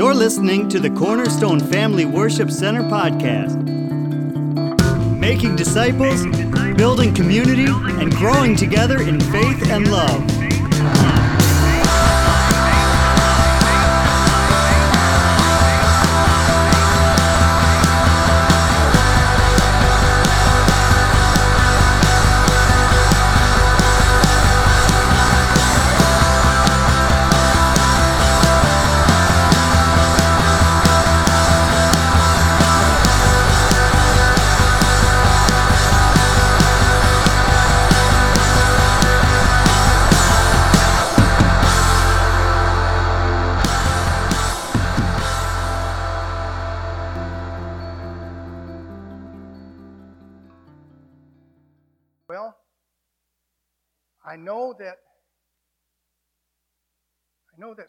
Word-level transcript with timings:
You're 0.00 0.14
listening 0.14 0.66
to 0.70 0.80
the 0.80 0.88
Cornerstone 0.88 1.60
Family 1.60 2.06
Worship 2.06 2.50
Center 2.50 2.80
podcast. 2.84 3.54
Making 5.18 5.56
disciples, 5.56 6.24
building 6.74 7.12
community, 7.12 7.66
and 7.66 8.10
growing 8.10 8.56
together 8.56 9.02
in 9.02 9.20
faith 9.20 9.70
and 9.70 9.92
love. 9.92 11.29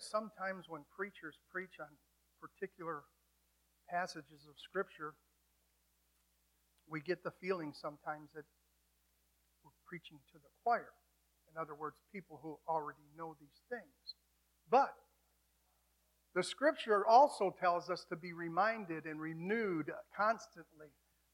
Sometimes 0.03 0.65
when 0.67 0.81
preachers 0.95 1.35
preach 1.51 1.79
on 1.79 1.87
particular 2.41 3.03
passages 3.89 4.47
of 4.49 4.55
scripture, 4.57 5.13
we 6.89 7.01
get 7.01 7.23
the 7.23 7.31
feeling 7.41 7.73
sometimes 7.73 8.29
that 8.35 8.45
we're 9.63 9.71
preaching 9.87 10.17
to 10.31 10.37
the 10.37 10.49
choir. 10.63 10.89
In 11.53 11.61
other 11.61 11.75
words, 11.75 11.95
people 12.13 12.39
who 12.41 12.57
already 12.67 13.05
know 13.17 13.35
these 13.39 13.61
things. 13.69 14.15
But 14.69 14.93
the 16.33 16.43
scripture 16.43 17.05
also 17.05 17.53
tells 17.59 17.89
us 17.89 18.05
to 18.09 18.15
be 18.15 18.33
reminded 18.33 19.05
and 19.05 19.19
renewed 19.19 19.91
constantly 20.15 20.87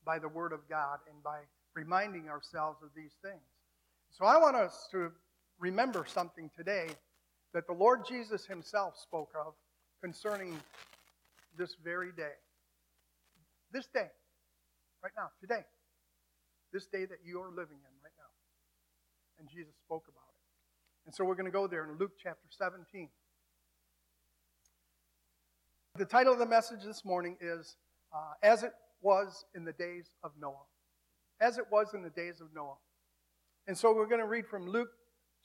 by 0.05 0.17
the 0.17 0.27
word 0.27 0.53
of 0.53 0.67
God 0.69 0.99
and 1.11 1.21
by 1.23 1.41
reminding 1.75 2.29
ourselves 2.29 2.79
of 2.81 2.89
these 2.95 3.13
things. 3.21 3.43
So 4.09 4.25
I 4.25 4.37
want 4.37 4.55
us 4.55 4.87
to 4.91 5.11
remember 5.59 6.05
something 6.07 6.49
today 6.55 6.87
that 7.53 7.67
the 7.67 7.73
Lord 7.73 8.01
Jesus 8.07 8.45
himself 8.45 8.97
spoke 8.97 9.31
of 9.45 9.53
concerning 10.01 10.59
this 11.57 11.75
very 11.83 12.11
day. 12.11 12.33
This 13.71 13.87
day, 13.87 14.07
right 15.03 15.13
now, 15.17 15.29
today. 15.41 15.65
This 16.71 16.87
day 16.87 17.05
that 17.05 17.19
you 17.25 17.39
are 17.41 17.49
living 17.49 17.77
in 17.77 17.93
right 18.03 18.13
now. 18.17 18.31
And 19.39 19.49
Jesus 19.49 19.73
spoke 19.85 20.05
about 20.07 20.27
it. 20.29 21.05
And 21.05 21.15
so 21.15 21.23
we're 21.23 21.35
going 21.35 21.45
to 21.45 21.51
go 21.51 21.67
there 21.67 21.83
in 21.83 21.97
Luke 21.97 22.13
chapter 22.21 22.47
17. 22.49 23.09
The 25.95 26.05
title 26.05 26.33
of 26.33 26.39
the 26.39 26.45
message 26.45 26.83
this 26.85 27.03
morning 27.03 27.37
is 27.41 27.75
uh, 28.13 28.33
As 28.43 28.63
It 28.63 28.73
Was 29.01 29.45
in 29.55 29.65
the 29.65 29.73
Days 29.73 30.09
of 30.23 30.31
Noah 30.39 30.65
as 31.39 31.57
it 31.57 31.65
was 31.71 31.93
in 31.93 32.01
the 32.01 32.09
days 32.09 32.41
of 32.41 32.47
Noah. 32.53 32.77
And 33.67 33.77
so 33.77 33.93
we're 33.93 34.07
going 34.07 34.21
to 34.21 34.27
read 34.27 34.47
from 34.47 34.67
Luke 34.67 34.89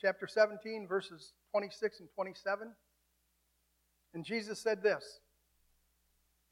chapter 0.01 0.27
17, 0.27 0.87
verses 0.87 1.33
26 1.51 2.01
and 2.01 2.09
27. 2.15 2.73
And 4.15 4.25
Jesus 4.25 4.59
said 4.61 4.83
this 4.83 5.21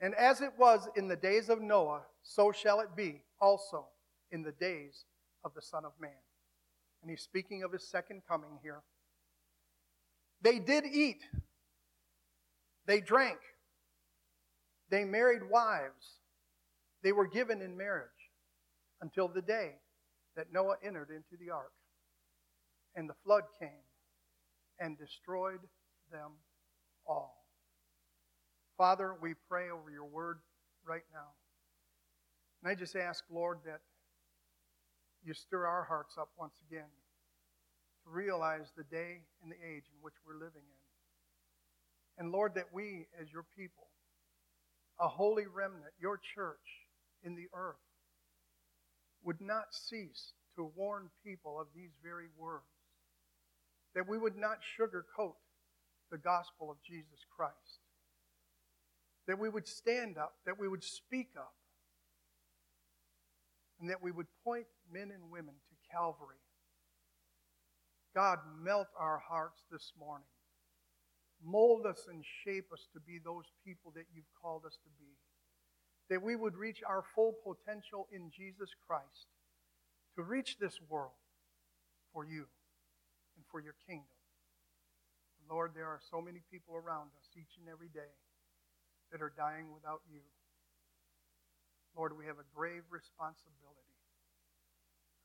And 0.00 0.14
as 0.14 0.40
it 0.40 0.52
was 0.58 0.88
in 0.96 1.08
the 1.08 1.16
days 1.16 1.48
of 1.48 1.60
Noah, 1.60 2.02
so 2.22 2.52
shall 2.52 2.80
it 2.80 2.94
be 2.96 3.22
also 3.40 3.86
in 4.30 4.42
the 4.42 4.52
days 4.52 5.04
of 5.44 5.54
the 5.54 5.62
Son 5.62 5.84
of 5.84 5.92
Man. 6.00 6.10
And 7.02 7.10
he's 7.10 7.22
speaking 7.22 7.62
of 7.62 7.72
his 7.72 7.86
second 7.86 8.22
coming 8.28 8.58
here. 8.62 8.82
They 10.42 10.58
did 10.58 10.84
eat, 10.86 11.22
they 12.86 13.00
drank, 13.00 13.38
they 14.88 15.04
married 15.04 15.42
wives, 15.50 16.18
they 17.02 17.12
were 17.12 17.26
given 17.26 17.60
in 17.60 17.76
marriage 17.76 18.08
until 19.02 19.28
the 19.28 19.42
day 19.42 19.72
that 20.36 20.52
Noah 20.52 20.76
entered 20.82 21.10
into 21.10 21.42
the 21.42 21.50
ark. 21.50 21.72
And 22.94 23.08
the 23.08 23.14
flood 23.24 23.44
came 23.58 23.84
and 24.78 24.98
destroyed 24.98 25.60
them 26.10 26.32
all. 27.06 27.44
Father, 28.76 29.14
we 29.20 29.34
pray 29.48 29.70
over 29.70 29.90
your 29.90 30.06
word 30.06 30.38
right 30.86 31.04
now. 31.12 31.28
And 32.62 32.70
I 32.70 32.74
just 32.74 32.96
ask, 32.96 33.24
Lord, 33.30 33.58
that 33.64 33.80
you 35.22 35.34
stir 35.34 35.66
our 35.66 35.84
hearts 35.84 36.16
up 36.18 36.30
once 36.38 36.54
again 36.66 36.88
to 38.04 38.10
realize 38.10 38.72
the 38.76 38.84
day 38.84 39.20
and 39.42 39.52
the 39.52 39.56
age 39.56 39.84
in 39.92 40.02
which 40.02 40.14
we're 40.26 40.34
living 40.34 40.62
in. 40.64 40.80
And 42.24 42.32
Lord, 42.32 42.54
that 42.54 42.72
we, 42.72 43.06
as 43.20 43.32
your 43.32 43.44
people, 43.56 43.88
a 44.98 45.08
holy 45.08 45.46
remnant, 45.46 45.92
your 46.00 46.18
church 46.34 46.88
in 47.22 47.34
the 47.34 47.48
earth, 47.54 47.76
would 49.22 49.40
not 49.40 49.72
cease 49.72 50.32
to 50.56 50.72
warn 50.74 51.10
people 51.24 51.60
of 51.60 51.66
these 51.74 51.92
very 52.02 52.28
words. 52.36 52.64
That 53.94 54.08
we 54.08 54.18
would 54.18 54.36
not 54.36 54.58
sugarcoat 54.78 55.34
the 56.10 56.18
gospel 56.18 56.70
of 56.70 56.76
Jesus 56.82 57.24
Christ. 57.34 57.80
That 59.26 59.38
we 59.38 59.48
would 59.48 59.68
stand 59.68 60.18
up, 60.18 60.34
that 60.46 60.58
we 60.58 60.68
would 60.68 60.84
speak 60.84 61.30
up, 61.36 61.54
and 63.80 63.90
that 63.90 64.02
we 64.02 64.10
would 64.10 64.26
point 64.44 64.66
men 64.92 65.10
and 65.14 65.30
women 65.30 65.54
to 65.54 65.90
Calvary. 65.90 66.36
God, 68.14 68.38
melt 68.60 68.88
our 68.98 69.18
hearts 69.18 69.62
this 69.70 69.92
morning. 69.98 70.26
Mold 71.44 71.86
us 71.86 72.06
and 72.10 72.24
shape 72.44 72.72
us 72.72 72.88
to 72.92 73.00
be 73.00 73.18
those 73.24 73.46
people 73.64 73.92
that 73.94 74.06
you've 74.14 74.32
called 74.42 74.64
us 74.66 74.76
to 74.82 74.90
be 74.98 75.16
that 76.10 76.20
we 76.20 76.34
would 76.36 76.56
reach 76.56 76.82
our 76.86 77.04
full 77.14 77.36
potential 77.44 78.08
in 78.12 78.30
Jesus 78.36 78.70
Christ 78.86 79.28
to 80.16 80.22
reach 80.22 80.58
this 80.58 80.78
world 80.88 81.12
for 82.12 82.24
you 82.26 82.46
for 83.50 83.60
your 83.60 83.74
kingdom. 83.86 84.16
Lord, 85.50 85.74
there 85.74 85.90
are 85.90 85.98
so 85.98 86.22
many 86.22 86.40
people 86.46 86.78
around 86.78 87.10
us 87.18 87.26
each 87.34 87.58
and 87.58 87.66
every 87.66 87.90
day 87.90 88.14
that 89.10 89.20
are 89.20 89.34
dying 89.34 89.74
without 89.74 90.00
you. 90.06 90.22
Lord, 91.98 92.14
we 92.14 92.26
have 92.30 92.38
a 92.38 92.46
grave 92.54 92.86
responsibility. 92.90 93.98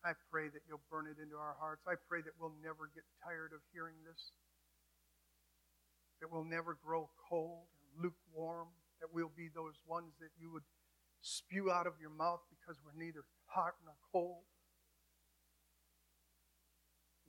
I 0.02 0.18
pray 0.34 0.50
that 0.50 0.66
you'll 0.66 0.86
burn 0.90 1.06
it 1.06 1.22
into 1.22 1.38
our 1.38 1.54
hearts. 1.62 1.86
I 1.86 1.94
pray 2.10 2.22
that 2.26 2.34
we'll 2.42 2.58
never 2.62 2.90
get 2.94 3.06
tired 3.22 3.54
of 3.54 3.62
hearing 3.74 4.02
this, 4.06 4.34
that 6.22 6.30
we'll 6.34 6.46
never 6.46 6.78
grow 6.78 7.10
cold 7.30 7.70
or 7.70 7.90
lukewarm, 8.02 8.70
that 9.02 9.14
we'll 9.14 9.34
be 9.34 9.50
those 9.54 9.78
ones 9.86 10.14
that 10.22 10.34
you 10.42 10.50
would 10.54 10.66
spew 11.22 11.70
out 11.70 11.86
of 11.86 11.94
your 12.02 12.14
mouth 12.14 12.42
because 12.50 12.78
we're 12.82 12.98
neither 12.98 13.26
hot 13.46 13.74
nor 13.86 13.98
cold. 14.14 14.46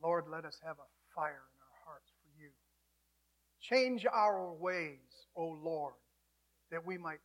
Lord, 0.03 0.25
let 0.31 0.45
us 0.45 0.59
have 0.65 0.77
a 0.79 1.15
fire 1.15 1.31
in 1.31 1.61
our 1.61 1.79
hearts 1.84 2.11
for 2.23 2.29
you. 2.41 2.51
Change 3.61 4.07
our 4.07 4.53
ways, 4.53 5.27
O 5.37 5.59
Lord, 5.62 5.95
that 6.71 6.87
we 6.87 6.99
might 6.99 7.21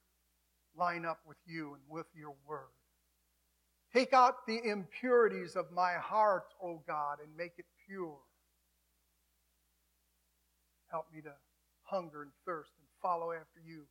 line 0.78 1.06
up 1.06 1.20
with 1.28 1.38
you 1.46 1.74
and 1.74 1.84
with 1.90 2.08
your 2.16 2.34
word. 2.48 2.72
Take 3.94 4.14
out 4.14 4.48
the 4.48 4.60
impurities 4.64 5.56
of 5.56 5.72
my 5.72 5.94
heart, 5.94 6.46
O 6.64 6.82
God, 6.88 7.18
and 7.24 7.36
make 7.36 7.54
it 7.58 7.66
pure. 7.88 8.18
Help 10.90 11.08
me 11.14 11.22
to 11.22 11.34
hunger 11.84 12.22
and 12.22 12.32
thirst 12.46 12.72
and 12.80 12.88
follow 13.02 13.32
after 13.34 13.60
you 13.66 13.84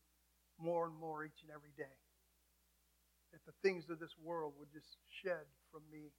more 0.58 0.86
and 0.86 0.96
more 0.98 1.24
each 1.24 1.42
and 1.42 1.50
every 1.50 1.72
day 1.76 1.96
that 3.32 3.44
the 3.46 3.52
things 3.62 3.88
of 3.90 3.98
this 3.98 4.14
world 4.22 4.54
would 4.58 4.72
just 4.72 4.96
shed 5.22 5.46
from 5.70 5.82
me. 5.92 6.10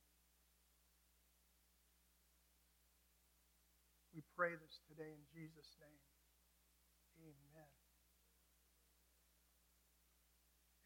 We 4.13 4.22
pray 4.36 4.52
this 4.52 4.80
today 4.92 5.10
in 5.10 5.24
Jesus' 5.31 5.75
name. 5.80 6.02
Amen. 7.24 7.72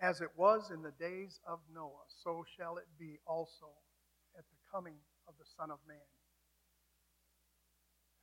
As 0.01 0.21
it 0.21 0.29
was 0.37 0.69
in 0.69 0.83
the 0.83 0.93
days 0.99 1.39
of 1.47 1.59
Noah, 1.73 2.05
so 2.07 2.45
shall 2.57 2.77
it 2.77 2.87
be 2.99 3.17
also 3.25 3.73
at 4.37 4.45
the 4.45 4.59
coming 4.71 4.99
of 5.27 5.33
the 5.39 5.47
Son 5.57 5.71
of 5.71 5.79
Man. 5.87 6.05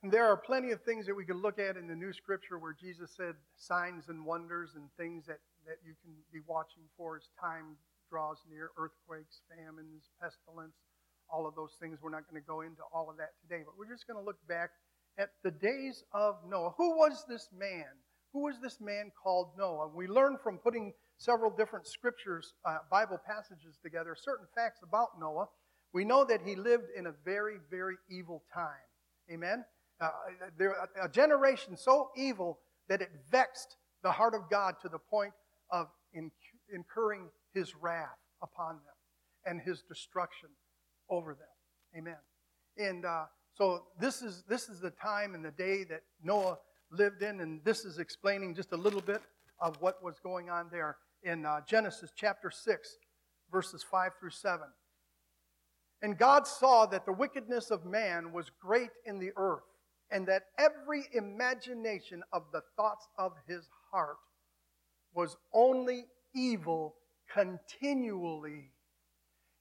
And 0.03 0.11
there 0.11 0.27
are 0.27 0.37
plenty 0.37 0.71
of 0.71 0.83
things 0.83 1.07
that 1.07 1.15
we 1.15 1.25
could 1.25 1.39
look 1.39 1.59
at 1.59 1.75
in 1.75 1.87
the 1.87 1.95
New 1.95 2.11
Scripture 2.11 2.59
where 2.59 2.75
Jesus 2.75 3.11
said 3.15 3.35
signs 3.55 4.09
and 4.09 4.25
wonders 4.25 4.75
and 4.75 4.91
things 4.95 5.25
that, 5.27 5.39
that 5.65 5.79
you 5.83 5.95
can 6.03 6.11
be 6.31 6.39
watching 6.45 6.83
for 6.95 7.15
as 7.15 7.27
time 7.39 7.79
draws 8.11 8.37
near 8.51 8.71
earthquakes, 8.77 9.41
famines, 9.47 10.11
pestilence, 10.21 10.75
all 11.31 11.47
of 11.47 11.55
those 11.55 11.75
things. 11.79 11.99
We're 12.03 12.11
not 12.11 12.29
going 12.29 12.39
to 12.39 12.45
go 12.45 12.61
into 12.61 12.83
all 12.91 13.09
of 13.09 13.17
that 13.17 13.31
today, 13.41 13.63
but 13.65 13.79
we're 13.79 13.89
just 13.89 14.05
going 14.05 14.19
to 14.19 14.25
look 14.25 14.39
back 14.47 14.71
at 15.17 15.29
the 15.43 15.51
days 15.51 16.03
of 16.13 16.35
Noah. 16.47 16.73
Who 16.77 16.97
was 16.97 17.25
this 17.27 17.49
man 17.57 17.85
Who 18.33 18.43
was 18.43 18.55
this 18.59 18.81
man 18.81 19.11
called 19.21 19.49
Noah? 19.57 19.89
We 19.93 20.07
learn 20.07 20.37
from 20.41 20.57
putting 20.57 20.93
several 21.17 21.51
different 21.51 21.87
scriptures, 21.87 22.53
uh, 22.65 22.79
Bible 22.89 23.19
passages 23.25 23.77
together, 23.81 24.15
certain 24.15 24.47
facts 24.55 24.79
about 24.81 25.19
Noah. 25.19 25.47
We 25.93 26.03
know 26.03 26.25
that 26.25 26.41
he 26.41 26.55
lived 26.55 26.85
in 26.97 27.05
a 27.05 27.13
very, 27.23 27.57
very 27.69 27.97
evil 28.09 28.43
time. 28.51 28.87
Amen? 29.31 29.63
Uh, 30.01 30.09
there, 30.57 30.75
a 31.01 31.07
generation 31.07 31.77
so 31.77 32.09
evil 32.17 32.59
that 32.89 33.01
it 33.01 33.09
vexed 33.31 33.77
the 34.01 34.11
heart 34.11 34.33
of 34.33 34.49
God 34.49 34.75
to 34.81 34.89
the 34.89 34.97
point 34.97 35.33
of 35.71 35.87
incurring 36.73 37.29
his 37.53 37.75
wrath 37.75 38.17
upon 38.41 38.75
them 38.75 38.95
and 39.45 39.61
his 39.61 39.83
destruction 39.83 40.49
over 41.09 41.35
them. 41.35 41.47
Amen. 41.97 42.17
And 42.77 43.05
uh, 43.05 43.25
so 43.55 43.83
this 43.99 44.21
is 44.21 44.43
this 44.47 44.69
is 44.69 44.79
the 44.79 44.89
time 44.91 45.35
and 45.35 45.45
the 45.45 45.51
day 45.51 45.83
that 45.85 46.01
Noah 46.23 46.57
lived 46.91 47.21
in, 47.21 47.39
and 47.39 47.63
this 47.63 47.85
is 47.85 47.99
explaining 47.99 48.55
just 48.55 48.71
a 48.71 48.77
little 48.77 49.01
bit 49.01 49.21
of 49.59 49.77
what 49.79 50.03
was 50.03 50.19
going 50.19 50.49
on 50.49 50.67
there 50.71 50.97
in 51.23 51.45
uh, 51.45 51.61
Genesis 51.67 52.11
chapter 52.15 52.51
six, 52.51 52.97
verses 53.51 53.83
five 53.83 54.11
through 54.19 54.31
seven. 54.31 54.67
And 56.01 56.17
God 56.17 56.45
saw 56.45 56.85
that 56.87 57.05
the 57.05 57.13
wickedness 57.13 57.71
of 57.71 57.85
man 57.85 58.33
was 58.33 58.51
great 58.59 58.89
in 59.05 59.19
the 59.19 59.31
earth, 59.37 59.63
and 60.11 60.27
that 60.27 60.43
every 60.59 61.05
imagination 61.13 62.23
of 62.33 62.43
the 62.51 62.61
thoughts 62.75 63.07
of 63.17 63.33
his 63.47 63.69
heart 63.91 64.17
was 65.13 65.37
only 65.53 66.05
evil 66.35 66.95
continually. 67.31 68.71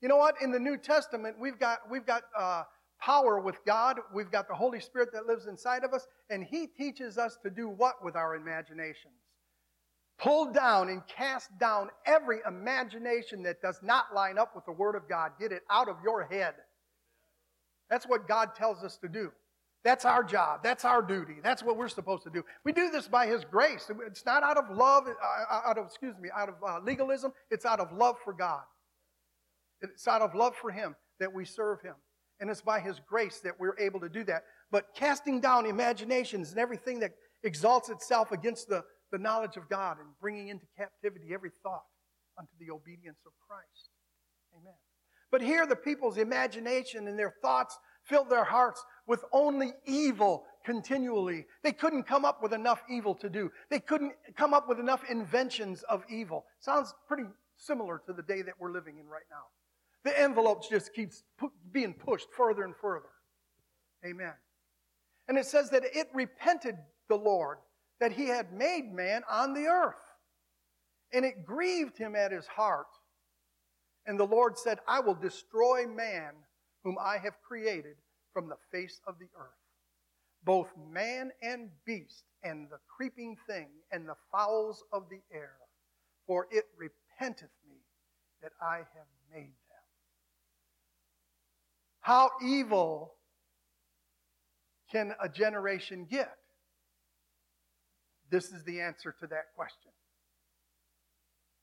You 0.00 0.08
know 0.08 0.16
what? 0.16 0.34
In 0.42 0.50
the 0.50 0.58
New 0.58 0.76
Testament, 0.78 1.36
we've 1.38 1.60
got, 1.60 1.78
we've 1.88 2.06
got 2.06 2.22
uh, 2.36 2.64
power 3.04 3.40
with 3.40 3.56
God. 3.66 3.98
We've 4.14 4.30
got 4.30 4.48
the 4.48 4.54
Holy 4.54 4.80
Spirit 4.80 5.10
that 5.12 5.26
lives 5.26 5.46
inside 5.46 5.84
of 5.84 5.92
us, 5.92 6.06
and 6.30 6.44
He 6.44 6.66
teaches 6.66 7.18
us 7.18 7.36
to 7.42 7.50
do 7.50 7.68
what 7.68 8.04
with 8.04 8.16
our 8.16 8.36
imaginations? 8.36 9.14
Pull 10.18 10.52
down 10.52 10.88
and 10.88 11.02
cast 11.06 11.50
down 11.58 11.88
every 12.06 12.38
imagination 12.46 13.42
that 13.42 13.60
does 13.60 13.80
not 13.82 14.14
line 14.14 14.38
up 14.38 14.54
with 14.54 14.64
the 14.64 14.72
Word 14.72 14.94
of 14.94 15.08
God. 15.08 15.32
Get 15.40 15.50
it 15.50 15.62
out 15.68 15.88
of 15.88 15.96
your 16.04 16.24
head. 16.24 16.54
That's 17.90 18.06
what 18.06 18.28
God 18.28 18.54
tells 18.54 18.84
us 18.84 18.96
to 18.98 19.08
do. 19.08 19.32
That's 19.84 20.04
our 20.04 20.22
job. 20.22 20.60
That's 20.62 20.84
our 20.84 21.02
duty. 21.02 21.36
That's 21.42 21.62
what 21.62 21.76
we're 21.76 21.88
supposed 21.88 22.22
to 22.22 22.30
do. 22.30 22.44
We 22.62 22.72
do 22.72 22.90
this 22.90 23.08
by 23.08 23.26
His 23.26 23.44
grace. 23.44 23.90
It's 24.06 24.24
not 24.24 24.44
out 24.44 24.56
of 24.56 24.70
love, 24.70 25.08
uh, 25.08 25.60
out 25.68 25.76
of, 25.76 25.86
excuse 25.86 26.14
me, 26.20 26.28
out 26.36 26.48
of 26.48 26.54
uh, 26.64 26.78
legalism. 26.84 27.32
It's 27.50 27.66
out 27.66 27.80
of 27.80 27.92
love 27.92 28.14
for 28.22 28.32
God. 28.32 28.62
It's 29.80 30.06
out 30.06 30.22
of 30.22 30.36
love 30.36 30.54
for 30.54 30.70
Him 30.70 30.94
that 31.18 31.34
we 31.34 31.44
serve 31.44 31.82
Him. 31.82 31.94
And 32.42 32.50
it's 32.50 32.60
by 32.60 32.80
His 32.80 33.00
grace 33.08 33.38
that 33.44 33.58
we're 33.60 33.78
able 33.78 34.00
to 34.00 34.08
do 34.08 34.24
that. 34.24 34.42
But 34.72 34.94
casting 34.96 35.40
down 35.40 35.64
imaginations 35.64 36.50
and 36.50 36.58
everything 36.58 36.98
that 36.98 37.12
exalts 37.44 37.88
itself 37.88 38.32
against 38.32 38.68
the, 38.68 38.82
the 39.12 39.18
knowledge 39.18 39.56
of 39.56 39.68
God 39.68 39.98
and 40.00 40.08
bringing 40.20 40.48
into 40.48 40.66
captivity 40.76 41.32
every 41.32 41.52
thought 41.62 41.84
unto 42.36 42.50
the 42.58 42.72
obedience 42.72 43.20
of 43.24 43.32
Christ. 43.48 43.90
Amen. 44.60 44.74
But 45.30 45.40
here, 45.40 45.66
the 45.66 45.76
people's 45.76 46.18
imagination 46.18 47.06
and 47.06 47.16
their 47.16 47.32
thoughts 47.40 47.78
filled 48.02 48.28
their 48.28 48.44
hearts 48.44 48.84
with 49.06 49.24
only 49.32 49.72
evil 49.86 50.42
continually. 50.64 51.46
They 51.62 51.70
couldn't 51.70 52.08
come 52.08 52.24
up 52.24 52.42
with 52.42 52.52
enough 52.52 52.82
evil 52.90 53.14
to 53.14 53.30
do. 53.30 53.52
They 53.70 53.78
couldn't 53.78 54.14
come 54.36 54.52
up 54.52 54.68
with 54.68 54.80
enough 54.80 55.04
inventions 55.08 55.84
of 55.84 56.02
evil. 56.10 56.44
Sounds 56.58 56.92
pretty 57.06 57.24
similar 57.56 58.02
to 58.06 58.12
the 58.12 58.22
day 58.22 58.42
that 58.42 58.54
we're 58.58 58.72
living 58.72 58.98
in 58.98 59.06
right 59.06 59.22
now. 59.30 59.44
The 60.04 60.18
envelope 60.18 60.68
just 60.68 60.92
keeps 60.94 61.22
being 61.70 61.94
pushed 61.94 62.28
further 62.36 62.64
and 62.64 62.74
further. 62.74 63.08
Amen. 64.04 64.32
And 65.28 65.38
it 65.38 65.46
says 65.46 65.70
that 65.70 65.84
it 65.84 66.08
repented 66.12 66.76
the 67.08 67.16
Lord 67.16 67.58
that 68.00 68.12
he 68.12 68.26
had 68.26 68.52
made 68.52 68.92
man 68.92 69.22
on 69.30 69.54
the 69.54 69.66
earth. 69.66 69.94
And 71.12 71.24
it 71.24 71.44
grieved 71.44 71.96
him 71.96 72.16
at 72.16 72.32
his 72.32 72.46
heart. 72.46 72.86
And 74.06 74.18
the 74.18 74.26
Lord 74.26 74.58
said, 74.58 74.80
I 74.88 74.98
will 75.00 75.14
destroy 75.14 75.86
man 75.86 76.32
whom 76.82 76.96
I 77.00 77.18
have 77.18 77.34
created 77.46 77.96
from 78.32 78.48
the 78.48 78.56
face 78.72 79.00
of 79.06 79.18
the 79.20 79.28
earth, 79.38 79.50
both 80.44 80.68
man 80.90 81.30
and 81.42 81.70
beast, 81.84 82.24
and 82.42 82.68
the 82.68 82.78
creeping 82.96 83.36
thing, 83.46 83.68
and 83.92 84.08
the 84.08 84.16
fowls 84.32 84.82
of 84.92 85.04
the 85.08 85.20
air, 85.32 85.52
for 86.26 86.48
it 86.50 86.64
repenteth 86.76 87.50
me 87.68 87.76
that 88.42 88.52
I 88.60 88.78
have 88.78 89.06
made. 89.32 89.54
How 92.02 92.30
evil 92.44 93.14
can 94.90 95.14
a 95.22 95.28
generation 95.28 96.06
get? 96.10 96.36
This 98.28 98.52
is 98.52 98.64
the 98.64 98.80
answer 98.80 99.14
to 99.20 99.26
that 99.28 99.54
question. 99.54 99.92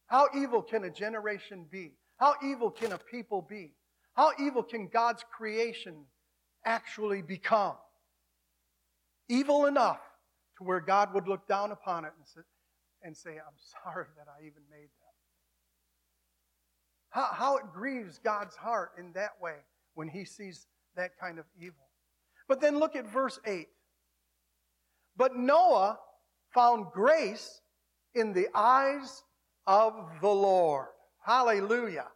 How 0.07 0.27
evil 0.35 0.61
can 0.61 0.85
a 0.85 0.89
generation 0.89 1.65
be? 1.69 1.91
How 2.17 2.35
evil 2.43 2.71
can 2.71 2.93
a 2.93 2.97
people 2.97 3.45
be? 3.47 3.73
How 4.13 4.31
evil 4.39 4.63
can 4.63 4.87
God's 4.87 5.23
creation 5.29 6.05
actually 6.65 7.21
become? 7.21 7.75
Evil 9.27 9.65
enough 9.65 10.01
to 10.57 10.63
where 10.63 10.79
God 10.79 11.13
would 11.13 11.27
look 11.27 11.47
down 11.47 11.71
upon 11.71 12.05
it 12.05 12.13
and 13.03 13.15
say, 13.15 13.31
I'm 13.31 13.57
sorry 13.83 14.05
that 14.17 14.27
I 14.29 14.41
even 14.45 14.63
made 14.71 14.83
them. 14.83 15.09
How, 17.09 17.27
how 17.31 17.57
it 17.57 17.65
grieves 17.73 18.19
God's 18.19 18.55
heart 18.55 18.91
in 18.97 19.11
that 19.13 19.33
way 19.41 19.55
when 19.95 20.07
he 20.07 20.25
sees 20.25 20.67
that 20.95 21.11
kind 21.19 21.39
of 21.39 21.45
evil. 21.59 21.87
But 22.47 22.61
then 22.61 22.79
look 22.79 22.95
at 22.95 23.11
verse 23.11 23.39
8. 23.45 23.67
But 25.15 25.35
Noah 25.35 25.99
found 26.53 26.87
grace 26.93 27.61
in 28.15 28.33
the 28.33 28.47
eyes 28.55 29.23
of 29.67 29.93
the 30.21 30.29
Lord. 30.29 30.87
Hallelujah. 31.21 32.07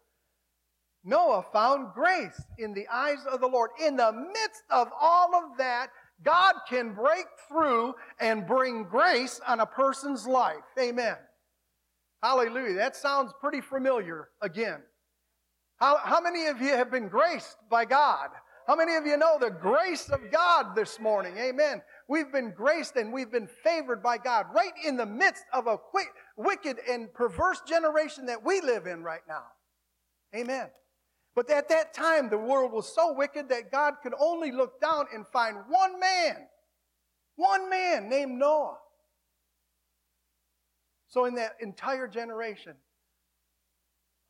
Noah 1.04 1.44
found 1.52 1.94
grace 1.94 2.42
in 2.58 2.74
the 2.74 2.88
eyes 2.88 3.26
of 3.30 3.42
the 3.42 3.48
Lord. 3.48 3.72
In 3.86 3.98
the 3.98 4.12
midst 4.12 4.64
of 4.70 4.88
all 5.00 5.36
of 5.36 5.58
that, 5.58 5.90
God 6.24 6.56
can 6.70 6.94
break 6.94 7.26
through 7.50 7.94
and 8.20 8.48
bring 8.48 8.86
grace 8.86 9.42
on 9.46 9.60
a 9.60 9.66
person's 9.66 10.26
life. 10.26 10.64
Amen. 10.80 11.18
Hallelujah. 12.22 12.76
That 12.76 12.96
sounds 12.96 13.34
pretty 13.42 13.60
familiar 13.60 14.30
again. 14.42 14.82
How, 15.78 15.98
how 15.98 16.22
many 16.22 16.48
of 16.48 16.62
you 16.62 16.70
have 16.70 16.92
been 16.92 17.08
graced 17.08 17.58
by 17.70 17.86
God? 17.86 18.30
How 18.68 18.76
many 18.76 18.96
of 18.96 19.06
you 19.06 19.18
know 19.18 19.38
the 19.40 19.50
grace 19.50 20.10
of 20.10 20.32
God 20.32 20.74
this 20.76 21.00
morning? 21.00 21.38
Amen. 21.38 21.82
We've 22.08 22.32
been 22.32 22.52
graced 22.52 22.96
and 22.96 23.12
we've 23.12 23.32
been 23.32 23.50
favored 23.64 24.02
by 24.02 24.18
God 24.18 24.46
right 24.54 24.72
in 24.86 24.96
the 24.96 25.06
midst 25.06 25.44
of 25.52 25.68
a 25.68 25.78
quick, 25.78 26.08
wicked 26.38 26.78
and 26.90 27.14
perverse 27.14 27.62
generation 27.68 28.26
that 28.28 28.44
we 28.44 28.62
live 28.62 28.88
in 28.88 29.04
right 29.04 29.22
now. 29.28 29.44
Amen. 30.34 30.70
But 31.36 31.50
at 31.50 31.68
that 31.70 31.94
time, 31.94 32.30
the 32.30 32.38
world 32.38 32.72
was 32.72 32.94
so 32.94 33.14
wicked 33.14 33.50
that 33.50 33.72
God 33.72 33.96
could 34.02 34.14
only 34.20 34.52
look 34.52 34.80
down 34.80 35.08
and 35.14 35.26
find 35.34 35.58
one 35.68 36.00
man, 36.00 36.48
one 37.36 37.70
man 37.70 38.08
named 38.08 38.38
Noah. 38.38 38.78
So, 41.08 41.26
in 41.26 41.36
that 41.36 41.58
entire 41.60 42.08
generation 42.08 42.74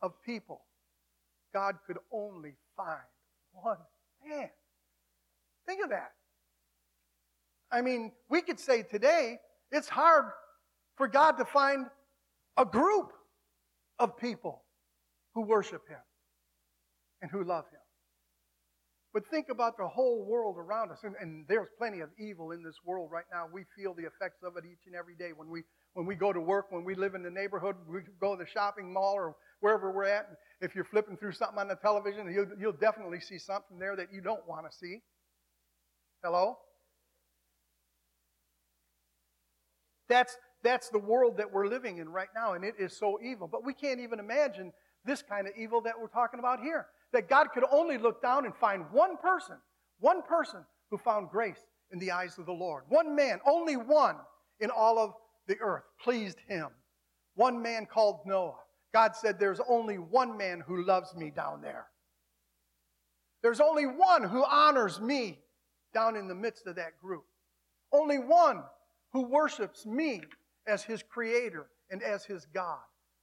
of 0.01 0.13
people, 0.25 0.61
God 1.53 1.75
could 1.85 1.97
only 2.11 2.55
find 2.75 2.99
one 3.53 3.77
man. 4.27 4.49
Think 5.65 5.83
of 5.83 5.89
that. 5.91 6.11
I 7.71 7.81
mean, 7.81 8.11
we 8.29 8.41
could 8.41 8.59
say 8.59 8.83
today 8.83 9.37
it's 9.71 9.89
hard 9.89 10.25
for 10.95 11.07
God 11.07 11.33
to 11.33 11.45
find 11.45 11.87
a 12.57 12.65
group 12.65 13.11
of 13.99 14.17
people 14.17 14.63
who 15.33 15.41
worship 15.41 15.87
Him 15.87 15.97
and 17.21 17.31
who 17.31 17.43
love 17.43 17.65
Him. 17.71 17.79
But 19.13 19.27
think 19.29 19.49
about 19.49 19.77
the 19.77 19.87
whole 19.87 20.25
world 20.25 20.57
around 20.57 20.91
us. 20.91 20.99
And, 21.03 21.15
and, 21.21 21.45
there's 21.47 21.67
plenty 21.77 21.99
of 21.99 22.09
evil 22.17 22.51
in 22.51 22.63
this 22.63 22.77
world 22.83 23.09
right 23.11 23.25
now. 23.31 23.45
We 23.51 23.63
feel 23.77 23.93
the 23.93 24.03
effects 24.03 24.41
of 24.43 24.57
it 24.57 24.63
each 24.65 24.87
and 24.87 24.95
every 24.95 25.15
day 25.15 25.31
when 25.35 25.49
we, 25.49 25.63
when 25.93 26.07
we 26.07 26.15
go 26.15 26.33
to 26.33 26.41
work, 26.41 26.71
when 26.71 26.83
we 26.83 26.95
live 26.95 27.13
in 27.13 27.21
the 27.21 27.29
neighborhood, 27.29 27.75
we 27.87 27.99
go 28.19 28.35
to 28.35 28.43
the 28.43 28.49
shopping 28.49 28.91
mall 28.91 29.13
or 29.13 29.35
wherever 29.63 29.93
we're 29.93 30.03
at. 30.03 30.27
If 30.59 30.75
you're 30.75 30.83
flipping 30.83 31.15
through 31.15 31.31
something 31.31 31.57
on 31.57 31.69
the 31.69 31.75
television, 31.75 32.29
you'll, 32.29 32.47
you'll 32.59 32.73
definitely 32.73 33.21
see 33.21 33.37
something 33.37 33.79
there 33.79 33.95
that 33.95 34.07
you 34.11 34.19
don't 34.19 34.45
want 34.45 34.69
to 34.69 34.77
see. 34.77 34.99
Hello? 36.21 36.57
That's, 40.09 40.37
that's 40.63 40.89
the 40.89 40.99
world 40.99 41.37
that 41.37 41.49
we're 41.49 41.67
living 41.67 41.99
in 41.99 42.09
right 42.09 42.27
now, 42.35 42.53
and 42.53 42.65
it 42.65 42.75
is 42.77 42.97
so 42.97 43.19
evil. 43.23 43.47
But 43.47 43.63
we 43.65 43.73
can't 43.73 44.01
even 44.01 44.19
imagine 44.19 44.73
this 45.05 45.21
kind 45.21 45.47
of 45.47 45.53
evil 45.57 45.79
that 45.81 45.93
we're 45.97 46.07
talking 46.07 46.41
about 46.41 46.59
here 46.59 46.87
that 47.13 47.29
God 47.29 47.47
could 47.53 47.63
only 47.71 47.97
look 47.97 48.21
down 48.21 48.43
and 48.43 48.53
find 48.53 48.83
one 48.91 49.15
person, 49.15 49.55
one 49.99 50.23
person 50.23 50.59
who 50.91 50.97
found 50.97 51.29
grace 51.29 51.59
in 51.93 51.99
the 51.99 52.11
eyes 52.11 52.37
of 52.37 52.45
the 52.45 52.51
Lord. 52.51 52.83
One 52.89 53.15
man, 53.15 53.39
only 53.47 53.77
one 53.77 54.17
in 54.59 54.69
all 54.69 54.99
of 54.99 55.13
the 55.47 55.55
earth 55.61 55.83
pleased 56.03 56.39
him. 56.49 56.67
One 57.35 57.61
man 57.61 57.85
called 57.85 58.19
Noah. 58.25 58.55
God 58.93 59.15
said, 59.15 59.39
There's 59.39 59.59
only 59.67 59.97
one 59.97 60.37
man 60.37 60.61
who 60.65 60.85
loves 60.85 61.15
me 61.15 61.31
down 61.31 61.61
there. 61.61 61.87
There's 63.41 63.59
only 63.59 63.85
one 63.85 64.23
who 64.23 64.45
honors 64.45 65.01
me 65.01 65.39
down 65.93 66.15
in 66.15 66.27
the 66.27 66.35
midst 66.35 66.67
of 66.67 66.75
that 66.77 66.99
group. 67.01 67.25
Only 67.91 68.17
one 68.17 68.63
who 69.11 69.23
worships 69.25 69.85
me 69.85 70.21
as 70.65 70.83
his 70.83 71.03
creator 71.03 71.67
and 71.91 72.01
as 72.01 72.23
his 72.23 72.45
God. 72.53 72.79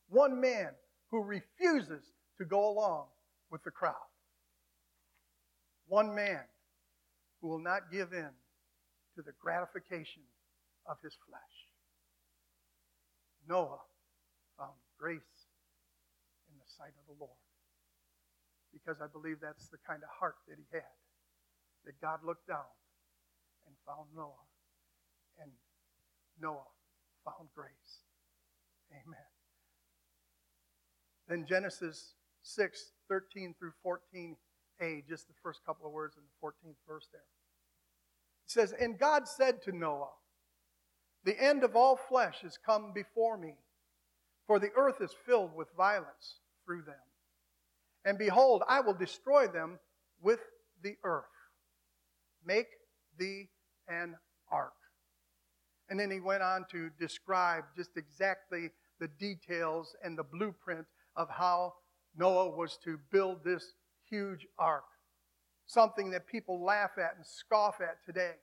One 0.09 0.41
man 0.41 0.71
who 1.11 1.23
refuses 1.23 2.13
to 2.39 2.45
go 2.45 2.69
along 2.69 3.07
with 3.51 3.63
the 3.63 3.71
crowd. 3.71 3.95
One 5.89 6.15
man 6.15 6.41
who 7.41 7.49
will 7.49 7.59
not 7.59 7.91
give 7.91 8.13
in 8.13 8.29
to 9.17 9.23
the 9.23 9.33
gratification 9.41 10.23
of 10.87 10.97
his 11.03 11.17
flesh. 11.27 11.41
Noah 13.49 13.81
found 14.59 14.75
grace 14.99 15.21
sight 16.81 16.97
of 16.97 17.05
the 17.05 17.21
Lord 17.21 17.37
because 18.73 19.03
I 19.05 19.07
believe 19.07 19.37
that's 19.41 19.69
the 19.69 19.77
kind 19.87 20.03
of 20.03 20.09
heart 20.09 20.37
that 20.49 20.57
he 20.57 20.65
had. 20.73 20.97
That 21.85 22.01
God 22.01 22.21
looked 22.25 22.49
down 22.49 22.71
and 23.67 23.75
found 23.87 24.09
Noah, 24.17 24.47
and 25.41 25.51
Noah 26.41 26.69
found 27.25 27.49
grace. 27.55 28.05
Amen. 28.93 29.29
Then 31.29 31.47
Genesis 31.49 32.15
6, 32.43 32.93
13 33.09 33.55
through 33.59 33.73
14a, 33.85 35.07
just 35.09 35.29
the 35.29 35.35
first 35.43 35.61
couple 35.65 35.87
of 35.87 35.93
words 35.93 36.17
in 36.17 36.23
the 36.23 36.47
14th 36.47 36.77
verse 36.87 37.09
there. 37.13 37.21
It 38.45 38.51
says, 38.51 38.75
And 38.79 38.99
God 38.99 39.29
said 39.29 39.63
to 39.63 39.73
Noah, 39.73 40.13
The 41.25 41.41
end 41.41 41.65
of 41.65 41.77
all 41.77 41.97
flesh 41.97 42.45
is 42.45 42.59
come 42.65 42.93
before 42.95 43.39
me, 43.39 43.55
for 44.47 44.59
the 44.59 44.71
earth 44.77 45.01
is 45.01 45.15
filled 45.27 45.55
with 45.55 45.69
violence 45.77 46.41
through 46.71 46.83
them. 46.83 46.95
And 48.05 48.17
behold, 48.17 48.63
I 48.69 48.81
will 48.81 48.95
destroy 48.95 49.49
them 49.49 49.81
with 50.23 50.39
the 50.85 50.95
earth. 51.03 51.25
Make 52.47 52.69
thee 53.19 53.49
an 53.89 54.17
ark. 54.53 54.73
And 55.89 55.99
then 55.99 56.13
he 56.13 56.21
went 56.21 56.45
on 56.45 56.65
to 56.71 56.91
describe 57.01 57.65
just 57.77 57.97
exactly 57.97 58.71
the 59.01 59.09
details 59.09 59.97
and 60.05 60.17
the 60.17 60.23
blueprint 60.23 60.87
of 61.17 61.29
how 61.29 61.75
Noah 62.17 62.57
was 62.57 62.79
to 62.85 63.01
build 63.11 63.43
this 63.45 63.73
huge 64.09 64.47
ark. 64.57 64.85
Something 65.67 66.11
that 66.13 66.29
people 66.29 66.65
laugh 66.65 66.93
at 66.99 67.17
and 67.17 67.27
scoff 67.27 67.81
at 67.81 68.05
today 68.07 68.35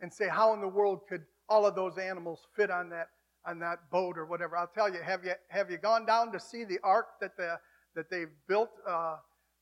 and 0.00 0.10
say, 0.12 0.28
How 0.28 0.54
in 0.54 0.62
the 0.62 0.68
world 0.68 1.00
could 1.08 1.24
all 1.46 1.66
of 1.66 1.74
those 1.74 1.98
animals 1.98 2.40
fit 2.56 2.70
on 2.70 2.88
that, 2.90 3.08
on 3.46 3.58
that 3.60 3.90
boat 3.90 4.18
or 4.18 4.26
whatever? 4.26 4.56
I'll 4.56 4.66
tell 4.66 4.92
you, 4.92 5.00
have 5.02 5.24
you, 5.24 5.32
have 5.48 5.70
you 5.70 5.78
gone 5.78 6.06
down 6.06 6.32
to 6.32 6.40
see 6.40 6.64
the 6.64 6.78
ark 6.82 7.06
that 7.20 7.36
the 7.36 7.58
that 7.94 8.10
they've 8.10 8.30
built. 8.48 8.70
Uh, 8.86 9.16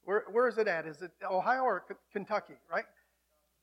where, 0.05 0.25
where 0.31 0.49
is 0.49 0.59
it 0.59 0.69
at? 0.69 0.87
Is 0.87 1.03
it 1.03 1.11
Ohio 1.29 1.63
or 1.63 1.85
K- 1.89 1.95
Kentucky, 2.13 2.55
right? 2.71 2.85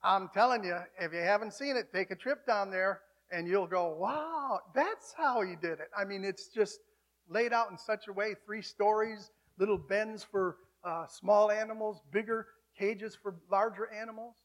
I'm 0.04 0.30
telling 0.34 0.64
you, 0.64 0.78
if 1.00 1.14
you 1.14 1.20
haven't 1.20 1.54
seen 1.54 1.76
it, 1.78 1.92
take 1.94 2.12
a 2.12 2.16
trip 2.16 2.46
down 2.46 2.70
there 2.70 3.02
and 3.32 3.48
you'll 3.48 3.68
go, 3.68 3.96
wow, 4.00 4.60
that's 4.76 5.14
how 5.18 5.42
he 5.42 5.56
did 5.56 5.80
it. 5.80 5.90
I 5.98 6.06
mean, 6.06 6.24
it's 6.24 6.50
just 6.50 6.80
laid 7.28 7.54
out 7.54 7.72
in 7.72 7.78
such 7.78 8.08
a 8.08 8.14
way 8.14 8.36
three 8.46 8.62
stories, 8.62 9.32
little 9.58 9.80
bends 9.80 10.24
for 10.24 10.58
uh, 10.84 11.08
small 11.08 11.50
animals, 11.50 12.02
bigger 12.12 12.46
cages 12.78 13.18
for 13.20 13.36
larger 13.52 13.92
animals, 13.92 14.36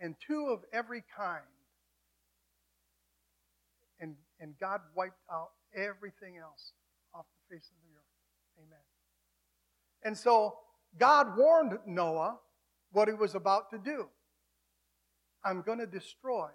and 0.00 0.14
two 0.24 0.48
of 0.50 0.60
every 0.72 1.02
kind. 1.16 1.40
And, 4.00 4.16
and 4.40 4.54
God 4.60 4.80
wiped 4.94 5.22
out 5.32 5.50
everything 5.74 6.38
else 6.38 6.72
off 7.14 7.26
the 7.34 7.56
face 7.56 7.70
of 7.70 7.76
the 7.82 7.96
earth. 7.96 8.66
Amen. 8.66 8.78
And 10.04 10.16
so 10.16 10.56
God 10.98 11.36
warned 11.36 11.78
Noah 11.86 12.38
what 12.92 13.08
he 13.08 13.14
was 13.14 13.34
about 13.34 13.70
to 13.70 13.78
do. 13.78 14.08
I'm 15.44 15.62
going 15.62 15.78
to 15.78 15.86
destroy 15.86 16.48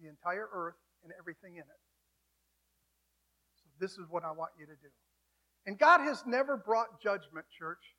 the 0.00 0.08
entire 0.08 0.48
earth 0.52 0.74
and 1.02 1.12
everything 1.18 1.54
in 1.54 1.60
it. 1.60 1.82
So 3.56 3.64
this 3.80 3.92
is 3.92 4.06
what 4.10 4.24
I 4.24 4.32
want 4.32 4.50
you 4.58 4.66
to 4.66 4.72
do. 4.72 4.88
And 5.66 5.78
God 5.78 6.00
has 6.00 6.24
never 6.26 6.56
brought 6.56 7.00
judgment, 7.02 7.46
church. 7.56 7.94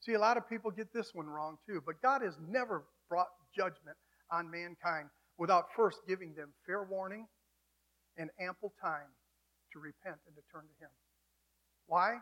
See, 0.00 0.14
a 0.14 0.18
lot 0.18 0.36
of 0.36 0.48
people 0.48 0.70
get 0.70 0.92
this 0.92 1.14
one 1.14 1.26
wrong 1.26 1.58
too, 1.66 1.82
but 1.84 2.00
God 2.02 2.22
has 2.22 2.36
never 2.48 2.84
brought 3.08 3.28
judgment 3.54 3.96
on 4.30 4.50
mankind 4.50 5.08
without 5.38 5.66
first 5.76 6.00
giving 6.08 6.34
them 6.34 6.48
fair 6.66 6.84
warning 6.84 7.26
and 8.16 8.30
ample 8.40 8.72
time 8.80 9.10
to 9.72 9.78
repent 9.78 10.16
and 10.26 10.34
to 10.36 10.42
turn 10.52 10.62
to 10.62 10.84
Him. 10.84 10.90
Why? 11.86 12.18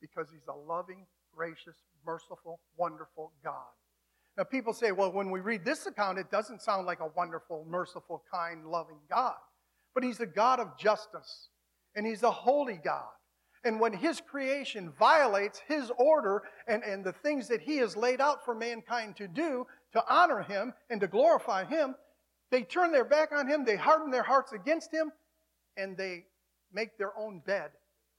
Because 0.00 0.28
He's 0.30 0.48
a 0.48 0.56
loving, 0.56 1.06
gracious, 1.34 1.76
merciful, 2.04 2.60
wonderful 2.76 3.32
God. 3.42 3.72
Now, 4.36 4.44
people 4.44 4.74
say, 4.74 4.92
well, 4.92 5.12
when 5.12 5.30
we 5.30 5.40
read 5.40 5.64
this 5.64 5.86
account, 5.86 6.18
it 6.18 6.30
doesn't 6.30 6.60
sound 6.60 6.86
like 6.86 7.00
a 7.00 7.10
wonderful, 7.16 7.66
merciful, 7.68 8.22
kind, 8.30 8.66
loving 8.66 8.98
God. 9.08 9.36
But 9.94 10.04
He's 10.04 10.20
a 10.20 10.26
God 10.26 10.60
of 10.60 10.76
justice, 10.78 11.48
and 11.94 12.06
He's 12.06 12.22
a 12.22 12.30
holy 12.30 12.78
God. 12.84 13.08
And 13.64 13.80
when 13.80 13.94
His 13.94 14.20
creation 14.20 14.92
violates 14.98 15.60
His 15.66 15.90
order 15.98 16.42
and, 16.68 16.82
and 16.84 17.02
the 17.02 17.14
things 17.14 17.48
that 17.48 17.62
He 17.62 17.78
has 17.78 17.96
laid 17.96 18.20
out 18.20 18.44
for 18.44 18.54
mankind 18.54 19.16
to 19.16 19.26
do 19.26 19.66
to 19.92 20.04
honor 20.08 20.42
Him 20.42 20.74
and 20.90 21.00
to 21.00 21.06
glorify 21.06 21.64
Him, 21.64 21.94
they 22.50 22.62
turn 22.62 22.92
their 22.92 23.04
back 23.04 23.32
on 23.32 23.48
Him, 23.48 23.64
they 23.64 23.76
harden 23.76 24.10
their 24.10 24.22
hearts 24.22 24.52
against 24.52 24.92
Him, 24.92 25.10
and 25.76 25.96
they 25.96 26.24
make 26.72 26.98
their 26.98 27.16
own 27.18 27.40
bed, 27.46 27.70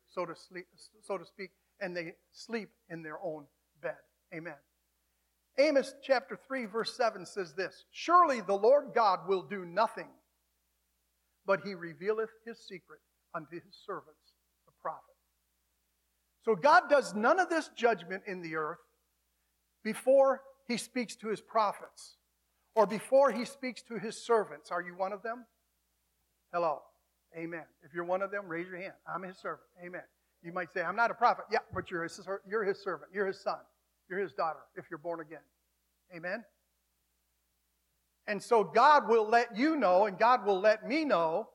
so 0.08 0.26
to, 0.26 0.36
sleep, 0.36 0.66
so 1.02 1.18
to 1.18 1.26
speak, 1.26 1.52
and 1.80 1.96
they 1.96 2.14
sleep 2.32 2.70
in 2.90 3.04
their 3.04 3.20
own 3.24 3.46
bed. 3.82 3.98
Amen. 4.34 4.56
Amos 5.60 5.96
chapter 6.04 6.38
3, 6.48 6.66
verse 6.66 6.96
7 6.96 7.26
says 7.26 7.54
this 7.54 7.86
Surely 7.92 8.42
the 8.42 8.54
Lord 8.54 8.92
God 8.94 9.28
will 9.28 9.42
do 9.42 9.66
nothing, 9.66 10.10
but 11.46 11.62
he 11.66 11.74
revealeth 11.74 12.30
his 12.46 12.60
secret 12.60 13.00
unto 13.34 13.56
his 13.56 13.76
servants, 13.86 14.34
the 14.66 14.74
prophet. 14.82 15.04
So 16.46 16.56
God 16.56 16.84
does 16.90 17.14
none 17.14 17.40
of 17.40 17.50
this 17.50 17.70
judgment 17.76 18.24
in 18.28 18.42
the 18.42 18.56
earth 18.56 18.78
before 19.84 20.42
he 20.68 20.78
speaks 20.78 21.16
to 21.18 21.28
his 21.30 21.42
prophets 21.42 22.18
or 22.76 22.86
before 22.86 23.32
he 23.32 23.44
speaks 23.46 23.82
to 23.84 23.98
his 23.98 24.24
servants. 24.24 24.72
Are 24.72 24.82
you 24.82 24.96
one 24.96 25.12
of 25.12 25.24
them? 25.24 25.46
Hello. 26.54 26.80
Amen. 27.38 27.64
If 27.84 27.94
you're 27.94 28.04
one 28.04 28.22
of 28.22 28.32
them, 28.32 28.48
raise 28.48 28.68
your 28.68 28.78
hand. 28.78 28.94
I'm 29.08 29.22
his 29.24 29.38
servant. 29.38 29.68
Amen. 29.86 30.02
You 30.42 30.52
might 30.54 30.72
say, 30.72 30.82
I'm 30.82 30.96
not 30.96 31.12
a 31.12 31.14
prophet. 31.14 31.46
Yeah, 31.52 31.60
but 31.74 31.92
you're 31.92 32.04
his, 32.04 32.20
you're 32.50 32.64
his 32.64 32.82
servant. 32.82 33.12
You're 33.14 33.28
his 33.28 33.40
son. 33.40 33.60
You're 34.10 34.20
his 34.20 34.34
daughter 34.34 34.60
if 34.76 34.86
you're 34.90 34.98
born 34.98 35.20
again. 35.20 35.42
Amen? 36.16 36.44
And 38.28 38.42
so 38.42 38.64
God 38.64 39.08
will 39.08 39.28
let 39.28 39.56
you 39.56 39.76
know, 39.76 40.06
and 40.06 40.18
God 40.18 40.46
will 40.46 40.60
let 40.60 40.88
me 40.88 41.06
know 41.06 41.50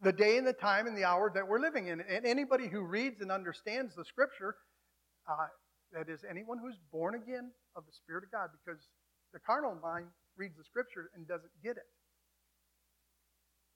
the 0.00 0.12
day 0.12 0.38
and 0.38 0.46
the 0.46 0.52
time 0.52 0.86
and 0.86 0.96
the 0.96 1.04
hour 1.04 1.30
that 1.34 1.46
we're 1.46 1.60
living 1.60 1.88
in. 1.88 2.00
And 2.00 2.26
anybody 2.26 2.68
who 2.68 2.82
reads 2.82 3.20
and 3.20 3.30
understands 3.32 3.94
the 3.94 4.04
scripture, 4.04 4.56
uh, 5.28 5.46
that 5.92 6.08
is, 6.08 6.24
anyone 6.28 6.58
who's 6.58 6.78
born 6.92 7.14
again 7.14 7.50
of 7.76 7.84
the 7.86 7.92
Spirit 7.92 8.24
of 8.24 8.30
God, 8.30 8.50
because 8.64 8.80
the 9.32 9.38
carnal 9.40 9.76
mind 9.82 10.06
reads 10.36 10.56
the 10.56 10.64
scripture 10.64 11.10
and 11.14 11.26
doesn't 11.26 11.50
get 11.62 11.76
it. 11.76 11.86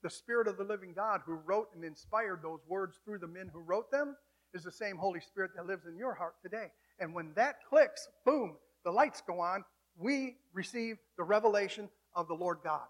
The 0.03 0.09
Spirit 0.09 0.47
of 0.47 0.57
the 0.57 0.63
living 0.63 0.93
God 0.93 1.21
who 1.25 1.33
wrote 1.33 1.69
and 1.75 1.83
inspired 1.83 2.41
those 2.41 2.61
words 2.67 2.99
through 3.03 3.19
the 3.19 3.27
men 3.27 3.49
who 3.51 3.59
wrote 3.59 3.91
them 3.91 4.15
is 4.53 4.63
the 4.63 4.71
same 4.71 4.97
Holy 4.97 5.19
Spirit 5.19 5.51
that 5.55 5.67
lives 5.67 5.85
in 5.85 5.97
your 5.97 6.13
heart 6.13 6.35
today. 6.41 6.67
And 6.99 7.13
when 7.13 7.31
that 7.35 7.57
clicks, 7.69 8.07
boom, 8.25 8.55
the 8.83 8.91
lights 8.91 9.21
go 9.25 9.39
on. 9.39 9.63
We 9.97 10.37
receive 10.53 10.97
the 11.17 11.23
revelation 11.23 11.89
of 12.15 12.27
the 12.27 12.33
Lord 12.33 12.59
God. 12.63 12.87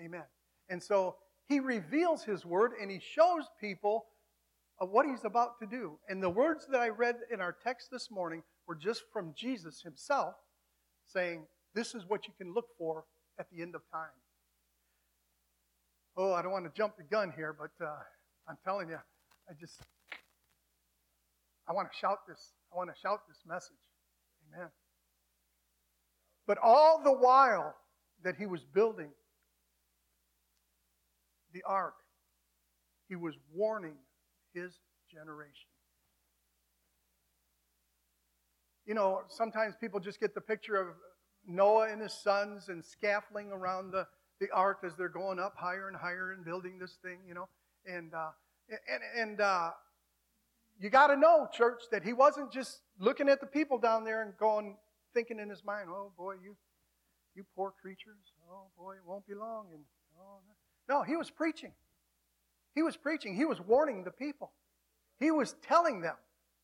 Amen. 0.00 0.24
And 0.68 0.82
so 0.82 1.16
he 1.48 1.60
reveals 1.60 2.24
his 2.24 2.46
word 2.46 2.72
and 2.80 2.90
he 2.90 3.00
shows 3.00 3.44
people 3.60 4.06
what 4.78 5.06
he's 5.06 5.24
about 5.24 5.58
to 5.60 5.66
do. 5.66 5.98
And 6.08 6.22
the 6.22 6.30
words 6.30 6.66
that 6.70 6.80
I 6.80 6.88
read 6.88 7.16
in 7.32 7.40
our 7.40 7.52
text 7.52 7.88
this 7.90 8.10
morning 8.10 8.42
were 8.66 8.74
just 8.74 9.02
from 9.12 9.34
Jesus 9.36 9.82
himself 9.82 10.34
saying, 11.06 11.46
This 11.74 11.94
is 11.94 12.04
what 12.08 12.26
you 12.26 12.32
can 12.38 12.54
look 12.54 12.66
for 12.78 13.04
at 13.38 13.46
the 13.50 13.62
end 13.62 13.74
of 13.74 13.82
time. 13.90 14.10
Oh, 16.16 16.32
I 16.32 16.42
don't 16.42 16.52
want 16.52 16.64
to 16.64 16.72
jump 16.76 16.96
the 16.96 17.04
gun 17.04 17.32
here, 17.34 17.56
but 17.58 17.84
uh, 17.84 17.90
I'm 18.48 18.58
telling 18.64 18.88
you, 18.88 18.98
I 19.48 19.54
just 19.58 19.80
I 21.68 21.72
want 21.72 21.90
to 21.90 21.96
shout 21.96 22.18
this. 22.28 22.52
I 22.72 22.76
want 22.76 22.90
to 22.94 23.00
shout 23.00 23.20
this 23.28 23.38
message. 23.46 23.76
Amen. 24.54 24.68
But 26.46 26.58
all 26.62 27.00
the 27.02 27.12
while 27.12 27.74
that 28.24 28.36
he 28.36 28.46
was 28.46 28.64
building 28.64 29.10
the 31.52 31.62
ark, 31.66 31.94
he 33.08 33.16
was 33.16 33.34
warning 33.54 33.96
his 34.52 34.72
generation. 35.10 35.68
You 38.84 38.94
know, 38.94 39.22
sometimes 39.28 39.74
people 39.80 40.00
just 40.00 40.18
get 40.18 40.34
the 40.34 40.40
picture 40.40 40.76
of 40.76 40.88
Noah 41.46 41.88
and 41.90 42.02
his 42.02 42.12
sons 42.12 42.68
and 42.68 42.84
scaffolding 42.84 43.52
around 43.52 43.92
the, 43.92 44.06
the 44.40 44.50
ark 44.50 44.78
as 44.84 44.96
they're 44.96 45.08
going 45.08 45.38
up 45.38 45.54
higher 45.56 45.88
and 45.88 45.96
higher 45.96 46.32
and 46.32 46.44
building 46.44 46.78
this 46.78 46.98
thing, 47.02 47.18
you 47.26 47.34
know. 47.34 47.48
And, 47.86 48.12
uh, 48.14 48.30
and, 48.68 49.02
and 49.16 49.40
uh, 49.40 49.70
you 50.80 50.90
got 50.90 51.08
to 51.08 51.16
know, 51.16 51.48
church, 51.52 51.82
that 51.90 52.02
he 52.02 52.12
wasn't 52.12 52.52
just 52.52 52.80
looking 52.98 53.28
at 53.28 53.40
the 53.40 53.46
people 53.46 53.78
down 53.78 54.04
there 54.04 54.22
and 54.22 54.36
going, 54.36 54.76
thinking 55.14 55.38
in 55.38 55.48
his 55.48 55.64
mind, 55.64 55.88
oh 55.90 56.10
boy, 56.16 56.34
you, 56.42 56.56
you 57.34 57.44
poor 57.54 57.72
creatures. 57.80 58.32
Oh 58.50 58.66
boy, 58.76 58.94
it 58.94 59.02
won't 59.06 59.26
be 59.26 59.34
long. 59.34 59.66
And 59.72 59.82
oh, 60.18 60.38
no, 60.88 61.02
he 61.02 61.16
was 61.16 61.30
preaching. 61.30 61.72
He 62.74 62.82
was 62.82 62.96
preaching. 62.96 63.36
He 63.36 63.44
was 63.44 63.60
warning 63.60 64.04
the 64.04 64.10
people. 64.10 64.52
He 65.18 65.30
was 65.30 65.54
telling 65.62 66.00
them. 66.00 66.16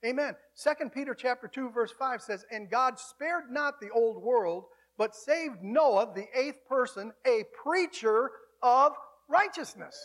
Amen. 0.05 0.37
2 0.63 0.91
Peter 0.91 1.15
chapter 1.15 1.49
2 1.49 1.71
verse 1.71 1.93
5 1.99 2.23
says, 2.23 2.45
"And 2.51 2.71
God 2.71 2.99
spared 2.99 3.51
not 3.51 3.81
the 3.81 3.91
old 3.91 4.23
world, 4.23 4.67
but 4.99 5.15
saved 5.15 5.63
Noah, 5.63 6.13
the 6.15 6.27
eighth 6.35 6.67
person, 6.69 7.13
a 7.27 7.45
preacher 7.63 8.31
of 8.63 8.93
righteousness, 9.29 9.97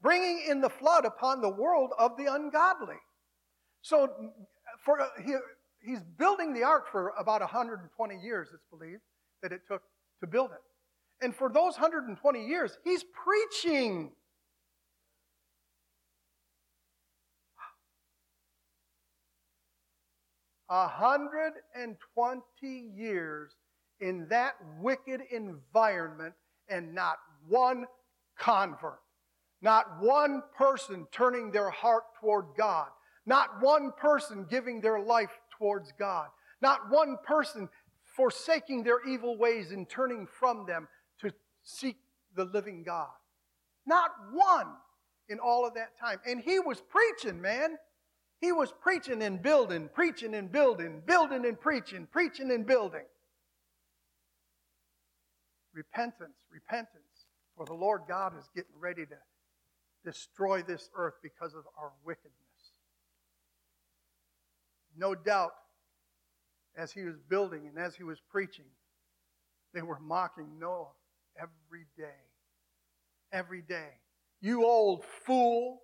bringing 0.00 0.44
in 0.48 0.60
the 0.60 0.70
flood 0.70 1.04
upon 1.04 1.40
the 1.40 1.48
world 1.48 1.92
of 1.98 2.16
the 2.16 2.26
ungodly." 2.26 2.98
So 3.82 4.32
for 4.80 5.08
he, 5.24 5.36
he's 5.84 6.02
building 6.02 6.54
the 6.54 6.64
ark 6.64 6.88
for 6.90 7.10
about 7.18 7.40
120 7.40 8.16
years, 8.16 8.48
it's 8.52 8.64
believed 8.70 9.02
that 9.42 9.52
it 9.52 9.62
took 9.68 9.82
to 10.20 10.26
build 10.26 10.50
it. 10.52 10.62
And 11.20 11.34
for 11.34 11.48
those 11.48 11.74
120 11.74 12.46
years, 12.46 12.78
he's 12.84 13.04
preaching. 13.04 14.12
120 20.68 22.92
years 22.94 23.56
in 24.00 24.26
that 24.28 24.54
wicked 24.80 25.20
environment 25.30 26.34
and 26.68 26.94
not 26.94 27.18
one 27.48 27.86
convert, 28.38 29.00
not 29.62 30.00
one 30.00 30.42
person 30.56 31.06
turning 31.10 31.50
their 31.50 31.70
heart 31.70 32.04
toward 32.20 32.46
God, 32.56 32.88
not 33.26 33.60
one 33.60 33.92
person 33.96 34.46
giving 34.48 34.80
their 34.80 35.00
life 35.00 35.30
towards 35.58 35.92
God, 35.98 36.28
not 36.60 36.90
one 36.90 37.16
person 37.24 37.68
forsaking 38.16 38.82
their 38.82 39.06
evil 39.06 39.36
ways 39.36 39.70
and 39.70 39.88
turning 39.88 40.26
from 40.26 40.66
them 40.66 40.88
to 41.20 41.32
seek 41.62 41.96
the 42.34 42.44
living 42.44 42.82
God. 42.82 43.08
Not 43.86 44.10
one 44.32 44.68
in 45.28 45.38
all 45.38 45.66
of 45.66 45.74
that 45.74 45.98
time. 45.98 46.18
And 46.26 46.40
he 46.40 46.58
was 46.58 46.80
preaching, 46.80 47.40
man. 47.40 47.76
He 48.40 48.52
was 48.52 48.72
preaching 48.80 49.22
and 49.22 49.42
building, 49.42 49.88
preaching 49.92 50.34
and 50.34 50.50
building, 50.50 51.02
building 51.06 51.44
and 51.44 51.60
preaching, 51.60 52.06
preaching 52.10 52.50
and 52.50 52.66
building. 52.66 53.04
Repentance, 55.72 56.36
repentance. 56.50 57.26
For 57.56 57.66
the 57.66 57.74
Lord 57.74 58.02
God 58.08 58.38
is 58.38 58.48
getting 58.54 58.78
ready 58.78 59.04
to 59.06 59.16
destroy 60.04 60.62
this 60.62 60.88
earth 60.94 61.14
because 61.22 61.54
of 61.54 61.64
our 61.76 61.92
wickedness. 62.04 62.32
No 64.96 65.14
doubt, 65.14 65.52
as 66.76 66.92
he 66.92 67.02
was 67.02 67.16
building 67.28 67.66
and 67.66 67.78
as 67.78 67.96
he 67.96 68.04
was 68.04 68.20
preaching, 68.30 68.64
they 69.74 69.82
were 69.82 69.98
mocking 69.98 70.58
Noah 70.58 70.86
every 71.36 71.86
day. 71.96 72.20
Every 73.32 73.62
day. 73.62 73.90
You 74.40 74.64
old 74.64 75.04
fool. 75.04 75.82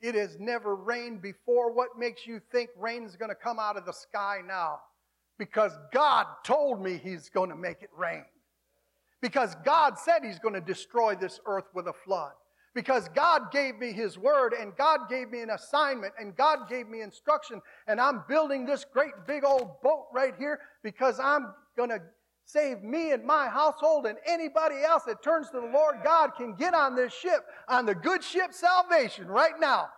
It 0.00 0.14
has 0.14 0.38
never 0.38 0.76
rained 0.76 1.22
before. 1.22 1.72
What 1.72 1.98
makes 1.98 2.26
you 2.26 2.40
think 2.52 2.70
rain's 2.78 3.16
going 3.16 3.30
to 3.30 3.34
come 3.34 3.58
out 3.58 3.76
of 3.76 3.84
the 3.84 3.92
sky 3.92 4.38
now? 4.46 4.78
Because 5.38 5.72
God 5.92 6.26
told 6.44 6.82
me 6.82 7.00
He's 7.02 7.28
going 7.28 7.50
to 7.50 7.56
make 7.56 7.82
it 7.82 7.90
rain. 7.96 8.24
Because 9.20 9.54
God 9.64 9.98
said 9.98 10.20
He's 10.22 10.38
going 10.38 10.54
to 10.54 10.60
destroy 10.60 11.14
this 11.14 11.40
earth 11.46 11.66
with 11.74 11.88
a 11.88 11.92
flood. 11.92 12.32
Because 12.74 13.08
God 13.14 13.50
gave 13.52 13.78
me 13.78 13.92
His 13.92 14.18
word 14.18 14.52
and 14.52 14.76
God 14.76 15.08
gave 15.08 15.30
me 15.30 15.40
an 15.40 15.50
assignment 15.50 16.12
and 16.18 16.36
God 16.36 16.68
gave 16.68 16.88
me 16.88 17.00
instruction. 17.00 17.62
And 17.86 18.00
I'm 18.00 18.24
building 18.28 18.66
this 18.66 18.84
great 18.84 19.12
big 19.26 19.44
old 19.44 19.80
boat 19.82 20.06
right 20.12 20.34
here 20.38 20.60
because 20.82 21.18
I'm 21.18 21.54
going 21.76 21.90
to 21.90 22.00
save 22.44 22.82
me 22.82 23.12
and 23.12 23.24
my 23.24 23.48
household 23.48 24.06
and 24.06 24.18
anybody 24.26 24.76
else 24.82 25.02
that 25.04 25.22
turns 25.22 25.50
to 25.50 25.60
the 25.60 25.66
Lord 25.66 25.96
God 26.04 26.30
can 26.36 26.54
get 26.54 26.74
on 26.74 26.94
this 26.94 27.12
ship, 27.12 27.44
on 27.68 27.86
the 27.86 27.94
good 27.94 28.22
ship 28.22 28.52
salvation 28.52 29.26
right 29.26 29.58
now. 29.58 29.88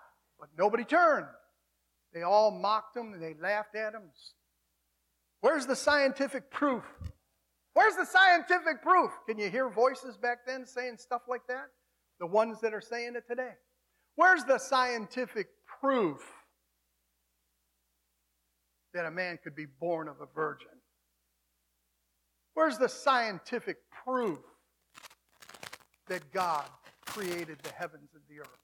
But 0.41 0.49
nobody 0.57 0.85
turned. 0.85 1.27
They 2.15 2.23
all 2.23 2.51
mocked 2.51 2.97
him 2.97 3.13
and 3.13 3.23
they 3.23 3.35
laughed 3.41 3.75
at 3.75 3.93
him. 3.93 4.03
Where's 5.41 5.67
the 5.67 5.77
scientific 5.77 6.51
proof? 6.51 6.85
Where's 7.75 7.95
the 7.95 8.07
scientific 8.07 8.83
proof? 8.83 9.13
Can 9.29 9.39
you 9.39 9.51
hear 9.51 9.69
voices 9.71 10.17
back 10.17 10.39
then 10.47 10.67
saying 10.67 10.97
stuff 10.99 11.23
like 11.29 11.47
that? 11.49 11.67
The 12.19 12.27
ones 12.27 12.61
that 12.63 12.75
are 12.75 12.81
saying 12.81 13.15
it 13.17 13.25
today. 13.29 13.53
Where's 14.17 14.43
the 14.43 14.59
scientific 14.59 15.47
proof 15.81 16.21
that 18.95 19.07
a 19.07 19.11
man 19.11 19.39
could 19.45 19.55
be 19.55 19.67
born 19.67 20.09
of 20.09 20.17
a 20.21 20.27
virgin? 20.35 20.67
Where's 22.55 22.79
the 22.79 22.89
scientific 22.89 23.77
proof 24.05 24.41
that 26.09 26.33
God 26.33 26.65
created 27.07 27.59
the 27.63 27.71
heavens 27.71 28.11
and 28.13 28.23
the 28.29 28.41
earth? 28.41 28.59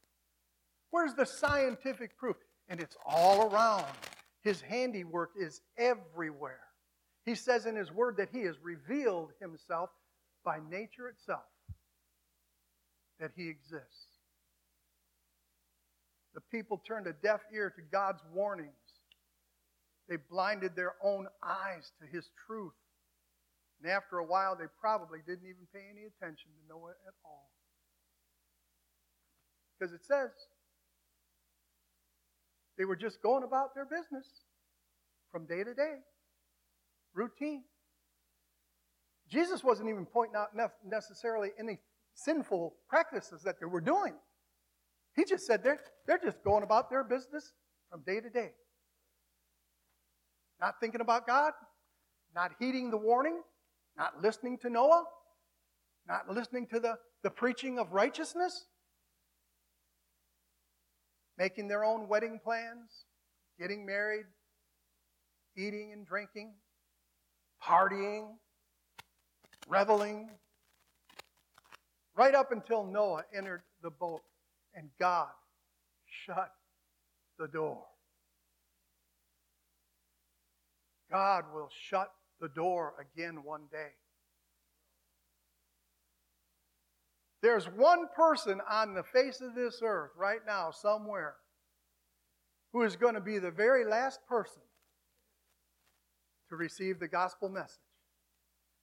Where's 0.91 1.15
the 1.15 1.27
scientific 1.27 2.19
proof? 2.19 2.35
And 2.69 2.81
it's 2.81 2.97
all 3.07 3.49
around. 3.49 3.87
His 4.43 4.61
handiwork 4.61 5.31
is 5.39 5.61
everywhere. 5.79 6.64
He 7.25 7.35
says 7.35 7.67
in 7.67 7.77
His 7.77 7.91
Word 7.91 8.19
that 8.19 8.29
He 8.33 8.43
has 8.43 8.57
revealed 8.63 9.31
Himself 9.41 9.91
by 10.45 10.59
nature 10.71 11.09
itself, 11.09 11.45
that 13.19 13.31
He 13.35 13.49
exists. 13.49 14.09
The 16.35 16.43
people 16.51 16.83
turned 16.87 17.07
a 17.07 17.13
deaf 17.13 17.41
ear 17.53 17.71
to 17.71 17.83
God's 17.93 18.21
warnings. 18.35 18.73
They 20.09 20.17
blinded 20.17 20.77
their 20.77 20.95
own 21.03 21.29
eyes 21.43 21.93
to 22.01 22.07
His 22.07 22.29
truth. 22.47 22.75
And 23.83 23.91
after 23.91 24.19
a 24.19 24.25
while, 24.25 24.57
they 24.57 24.67
probably 24.81 25.21
didn't 25.27 25.49
even 25.49 25.67
pay 25.73 25.85
any 25.91 26.03
attention 26.03 26.51
to 26.51 26.69
Noah 26.69 26.95
at 27.07 27.15
all. 27.25 27.51
Because 29.79 29.95
it 29.95 30.05
says 30.05 30.31
they 32.77 32.85
were 32.85 32.97
just 32.97 33.23
going 33.23 33.45
about 33.45 33.75
their 33.75 33.85
business 33.85 34.27
from 35.31 35.47
day 35.47 35.65
to 35.65 35.75
day, 35.75 35.97
routine. 37.15 37.65
Jesus 39.31 39.65
wasn't 39.65 39.89
even 39.89 40.07
pointing 40.07 40.37
out 40.37 40.51
necessarily 40.85 41.51
any 41.59 41.79
sinful 42.15 42.75
practices 42.89 43.43
that 43.43 43.59
they 43.59 43.67
were 43.67 43.81
doing. 43.81 44.15
He 45.17 45.25
just 45.25 45.47
said 45.47 45.63
they're, 45.63 45.81
they're 46.07 46.19
just 46.19 46.43
going 46.45 46.63
about 46.63 46.91
their 46.91 47.05
business 47.05 47.53
from 47.91 48.03
day 48.03 48.21
to 48.21 48.31
day. 48.31 48.51
Not 50.61 50.75
thinking 50.81 51.01
about 51.01 51.27
God, 51.27 51.53
not 52.35 52.53
heeding 52.59 52.91
the 52.91 52.97
warning, 52.97 53.41
not 53.97 54.23
listening 54.23 54.59
to 54.59 54.71
Noah? 54.71 55.05
Not 56.07 56.29
listening 56.29 56.67
to 56.69 56.81
the, 56.81 56.97
the 57.23 57.31
preaching 57.31 57.79
of 57.79 57.93
righteousness? 57.93 58.67
Making 61.39 61.69
their 61.69 61.85
own 61.85 62.09
wedding 62.09 62.41
plans? 62.43 63.07
Getting 63.59 63.87
married? 63.87 64.27
Eating 65.57 65.93
and 65.93 66.07
drinking? 66.07 66.55
Partying? 67.65 68.27
Reveling? 69.69 70.29
Right 72.17 72.35
up 72.35 72.53
until 72.53 72.85
Noah 72.85 73.25
entered 73.35 73.63
the 73.83 73.91
boat 73.91 74.23
and 74.75 74.91
God 75.01 75.29
shut 76.07 76.51
the 77.39 77.49
door. 77.49 77.83
God 81.11 81.45
will 81.55 81.71
shut 81.89 82.11
the 82.41 82.49
door 82.49 82.95
again 83.01 83.43
one 83.45 83.63
day. 83.71 83.93
There's 87.41 87.67
one 87.67 88.09
person 88.17 88.61
on 88.71 88.95
the 88.95 89.03
face 89.03 89.41
of 89.41 89.55
this 89.55 89.81
earth 89.83 90.13
right 90.17 90.41
now, 90.47 90.71
somewhere, 90.71 91.35
who 92.73 92.83
is 92.83 92.97
going 92.97 93.15
to 93.15 93.21
be 93.21 93.39
the 93.39 93.51
very 93.51 93.85
last 93.85 94.21
person 94.27 94.63
to 96.49 96.57
receive 96.57 96.99
the 96.99 97.09
gospel 97.09 97.49
message 97.49 97.79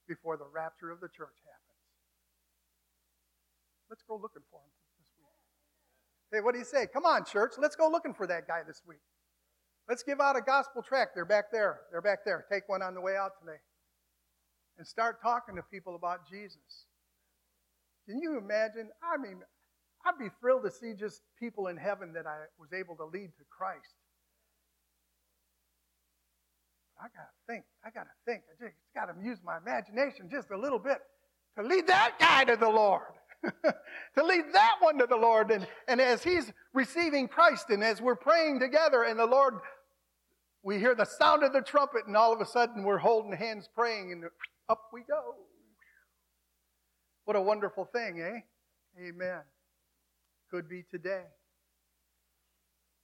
before 0.08 0.38
the 0.38 0.47
rapture 0.52 0.89
of 0.91 1.00
the 1.00 1.08
church 1.08 1.38
happens. 1.45 1.62
Let's 3.89 4.04
go 4.08 4.15
looking 4.15 4.43
for 4.50 4.60
him 4.60 4.71
this 5.00 5.12
week. 5.19 5.36
Hey, 6.32 6.41
what 6.43 6.54
do 6.54 6.60
you 6.60 6.65
say? 6.65 6.88
Come 6.91 7.06
on, 7.06 7.26
church. 7.26 7.54
Let's 7.58 7.76
go 7.76 7.89
looking 7.89 8.13
for 8.13 8.28
that 8.28 8.47
guy 8.47 8.62
this 8.65 8.82
week. 8.88 9.04
Let's 9.89 10.04
give 10.04 10.21
out 10.21 10.38
a 10.38 10.41
gospel 10.41 10.82
tract. 10.82 11.12
They're 11.15 11.26
back 11.26 11.52
there. 11.52 11.82
They're 11.91 12.02
back 12.02 12.19
there. 12.26 12.45
Take 12.52 12.69
one 12.69 12.82
on 12.82 12.93
the 12.93 13.02
way 13.02 13.17
out 13.17 13.32
today. 13.39 13.60
And 14.78 14.88
start 14.88 15.21
talking 15.21 15.56
to 15.56 15.62
people 15.63 15.95
about 15.95 16.30
Jesus. 16.30 16.88
Can 18.08 18.19
you 18.19 18.38
imagine? 18.38 18.89
I 19.04 19.17
mean, 19.17 19.41
I'd 20.06 20.17
be 20.17 20.30
thrilled 20.39 20.63
to 20.63 20.71
see 20.71 20.93
just 20.93 21.21
people 21.38 21.67
in 21.67 21.78
heaven 21.78 22.13
that 22.13 22.26
I 22.26 22.45
was 22.58 22.74
able 22.74 22.95
to 22.97 23.06
lead 23.06 23.32
to 23.38 23.43
Christ. 23.50 23.93
I 27.02 27.06
got 27.06 27.24
to 27.24 27.54
think. 27.54 27.64
I 27.84 27.90
got 27.90 28.04
to 28.04 28.16
think. 28.26 28.44
I 28.48 28.64
just 28.64 28.76
got 28.94 29.06
to 29.06 29.14
use 29.26 29.40
my 29.44 29.58
imagination 29.58 30.30
just 30.30 30.52
a 30.52 30.58
little 30.58 30.78
bit 30.78 31.00
to 31.58 31.64
lead 31.64 31.88
that 31.88 32.20
guy 32.20 32.44
to 32.46 32.56
the 32.56 32.70
Lord. 32.70 33.14
to 33.44 34.24
lead 34.24 34.46
that 34.54 34.76
one 34.80 35.00
to 35.00 35.08
the 35.08 35.16
Lord. 35.16 35.50
And, 35.50 35.68
and 35.88 36.00
as 36.00 36.24
he's 36.24 36.54
receiving 36.74 37.28
Christ 37.28 37.72
and 37.72 37.84
as 37.84 38.00
we're 38.02 38.16
praying 38.16 38.60
together 38.60 39.04
and 39.04 39.20
the 39.20 39.26
Lord, 39.26 39.56
we 40.62 40.78
hear 40.78 40.94
the 40.94 41.06
sound 41.06 41.44
of 41.44 41.54
the 41.54 41.62
trumpet 41.62 42.06
and 42.06 42.16
all 42.16 42.32
of 42.32 42.40
a 42.40 42.46
sudden 42.46 42.84
we're 42.84 43.00
holding 43.00 43.34
hands 43.34 43.68
praying 43.74 44.12
and 44.12 44.26
up 44.70 44.82
we 44.94 45.02
go. 45.02 45.36
What 47.26 47.36
a 47.36 47.42
wonderful 47.42 47.86
thing, 47.86 48.22
eh? 48.22 49.04
Amen. 49.08 49.42
Could 50.52 50.70
be 50.70 50.84
today. 50.92 51.24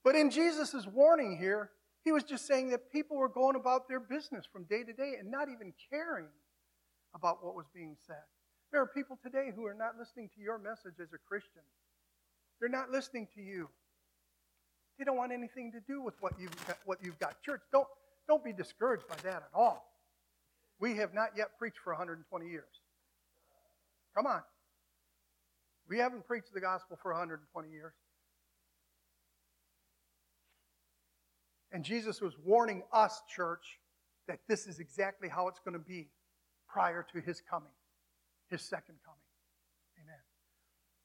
But 0.04 0.14
in 0.14 0.30
Jesus' 0.30 0.86
warning 0.86 1.36
here, 1.38 1.70
he 2.04 2.12
was 2.12 2.24
just 2.24 2.46
saying 2.46 2.70
that 2.70 2.90
people 2.92 3.16
were 3.16 3.28
going 3.28 3.56
about 3.56 3.88
their 3.88 4.00
business 4.00 4.46
from 4.50 4.64
day 4.64 4.82
to 4.84 4.92
day 4.92 5.14
and 5.18 5.30
not 5.30 5.48
even 5.48 5.72
caring 5.90 6.28
about 7.14 7.44
what 7.44 7.54
was 7.54 7.66
being 7.74 7.96
said. 8.06 8.22
There 8.70 8.80
are 8.80 8.86
people 8.86 9.18
today 9.22 9.50
who 9.54 9.66
are 9.66 9.74
not 9.74 9.98
listening 9.98 10.28
to 10.34 10.40
your 10.40 10.58
message 10.58 11.00
as 11.00 11.12
a 11.12 11.18
Christian. 11.28 11.62
They're 12.60 12.68
not 12.68 12.90
listening 12.90 13.28
to 13.34 13.40
you. 13.40 13.68
They 14.98 15.04
don't 15.04 15.16
want 15.16 15.32
anything 15.32 15.72
to 15.72 15.80
do 15.80 16.02
with 16.02 16.14
what 16.20 16.32
you've 16.38 16.66
got, 16.66 16.78
what 16.84 16.98
you've 17.02 17.18
got. 17.18 17.40
Church, 17.42 17.62
don't, 17.72 17.86
don't 18.26 18.44
be 18.44 18.52
discouraged 18.52 19.06
by 19.08 19.16
that 19.22 19.36
at 19.36 19.50
all. 19.54 19.88
We 20.80 20.96
have 20.96 21.14
not 21.14 21.30
yet 21.36 21.58
preached 21.58 21.78
for 21.82 21.92
120 21.92 22.48
years. 22.48 22.64
Come 24.14 24.26
on. 24.26 24.42
We 25.88 25.98
haven't 25.98 26.26
preached 26.26 26.52
the 26.52 26.60
gospel 26.60 26.98
for 27.00 27.12
120 27.12 27.70
years. 27.70 27.92
And 31.72 31.84
Jesus 31.84 32.20
was 32.20 32.34
warning 32.44 32.82
us, 32.92 33.22
church, 33.28 33.78
that 34.26 34.40
this 34.48 34.66
is 34.66 34.78
exactly 34.78 35.28
how 35.28 35.48
it's 35.48 35.60
going 35.60 35.74
to 35.74 35.84
be 35.84 36.08
prior 36.68 37.06
to 37.12 37.20
his 37.20 37.42
coming, 37.48 37.72
his 38.50 38.62
second 38.62 38.96
coming. 39.04 39.18
Amen. 40.02 40.20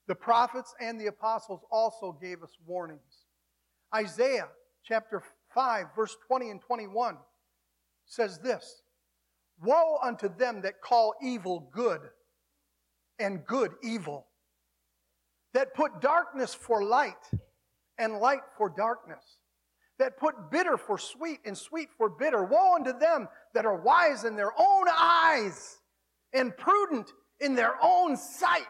The 0.08 0.16
prophets 0.16 0.74
and 0.80 1.00
the 1.00 1.08
apostles 1.08 1.62
also 1.72 2.18
gave 2.22 2.44
us 2.44 2.52
warnings. 2.66 3.26
Isaiah 3.94 4.50
chapter 4.84 5.24
5, 5.54 5.88
verse 5.96 6.16
20 6.28 6.50
and 6.50 6.62
21 6.62 7.18
says 8.06 8.40
this 8.40 8.82
Woe 9.62 9.98
unto 10.04 10.34
them 10.36 10.62
that 10.62 10.82
call 10.82 11.14
evil 11.22 11.70
good 11.74 12.02
and 13.20 13.46
good 13.46 13.74
evil, 13.84 14.28
that 15.54 15.74
put 15.74 16.02
darkness 16.02 16.54
for 16.54 16.84
light 16.84 17.30
and 17.98 18.20
light 18.20 18.42
for 18.58 18.70
darkness, 18.70 19.38
that 20.04 20.18
put 20.18 20.52
bitter 20.52 20.76
for 20.76 20.98
sweet 20.98 21.40
and 21.46 21.58
sweet 21.58 21.88
for 21.98 22.10
bitter. 22.10 22.44
Woe 22.44 22.76
unto 22.76 22.98
them 22.98 23.30
that 23.54 23.66
are 23.66 23.78
wise 23.78 24.26
in 24.26 24.36
their 24.36 24.52
own 24.60 24.86
eyes 24.94 25.78
and 26.34 26.56
prudent 26.58 27.14
in 27.40 27.56
their 27.56 27.76
own 27.82 28.18
sight. 28.18 28.68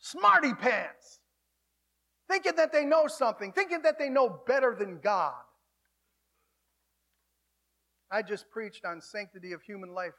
Smarty 0.00 0.52
pants. 0.52 1.20
Thinking 2.28 2.56
that 2.56 2.72
they 2.72 2.84
know 2.84 3.06
something, 3.06 3.52
thinking 3.52 3.82
that 3.82 3.96
they 3.96 4.08
know 4.08 4.40
better 4.44 4.74
than 4.76 4.98
God. 4.98 5.34
I 8.10 8.22
just 8.22 8.50
preached 8.50 8.84
on 8.84 9.00
sanctity 9.00 9.52
of 9.52 9.62
human 9.62 9.94
life 9.94 10.14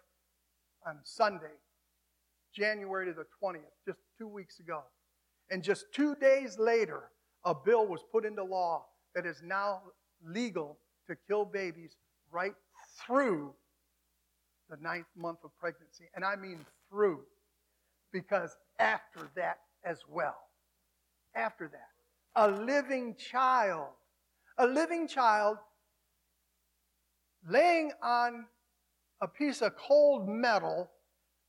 on 0.87 0.99
Sunday, 1.03 1.57
January 2.55 3.11
the 3.11 3.25
20th, 3.43 3.59
just 3.85 3.99
two 4.17 4.29
weeks 4.29 4.61
ago. 4.61 4.83
And 5.49 5.61
just 5.61 5.87
two 5.93 6.15
days 6.15 6.57
later, 6.57 7.09
a 7.43 7.53
bill 7.53 7.85
was 7.85 8.01
put 8.09 8.25
into 8.25 8.45
law 8.45 8.85
that 9.13 9.25
is 9.25 9.41
now 9.43 9.81
legal 10.25 10.77
to 11.07 11.15
kill 11.27 11.45
babies 11.45 11.95
right 12.31 12.53
through 13.05 13.53
the 14.69 14.77
ninth 14.77 15.07
month 15.15 15.39
of 15.43 15.51
pregnancy. 15.59 16.05
And 16.15 16.23
I 16.23 16.35
mean 16.35 16.59
through, 16.89 17.21
because 18.11 18.57
after 18.79 19.29
that 19.35 19.59
as 19.83 19.99
well, 20.09 20.37
after 21.35 21.67
that, 21.67 21.89
a 22.35 22.49
living 22.49 23.15
child, 23.15 23.89
a 24.57 24.65
living 24.65 25.07
child 25.07 25.57
laying 27.47 27.91
on 28.01 28.45
a 29.21 29.27
piece 29.27 29.61
of 29.61 29.75
cold 29.75 30.27
metal 30.27 30.89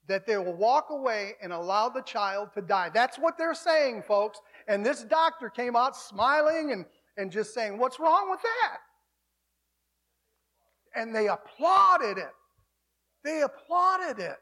that 0.09 0.27
they 0.27 0.37
will 0.37 0.55
walk 0.55 0.91
away 0.91 1.35
and 1.41 1.53
allow 1.53 1.89
the 1.89 2.03
child 2.03 2.49
to 2.55 2.61
die. 2.61 2.91
That's 2.93 3.19
what 3.19 3.39
they're 3.39 3.55
saying, 3.55 4.03
folks. 4.03 4.41
And 4.67 4.85
this 4.85 5.05
doctor 5.05 5.49
came 5.49 5.77
out 5.77 5.97
smiling 5.97 6.73
and, 6.73 6.85
and 7.16 7.31
just 7.31 7.55
saying, 7.55 7.79
What's 7.79 7.98
wrong 7.98 8.31
with 8.31 8.40
that? 8.42 8.79
And 10.94 11.14
they 11.14 11.29
applauded 11.29 12.18
it. 12.18 12.33
They 13.25 13.42
applauded 13.42 14.22
it. 14.22 14.37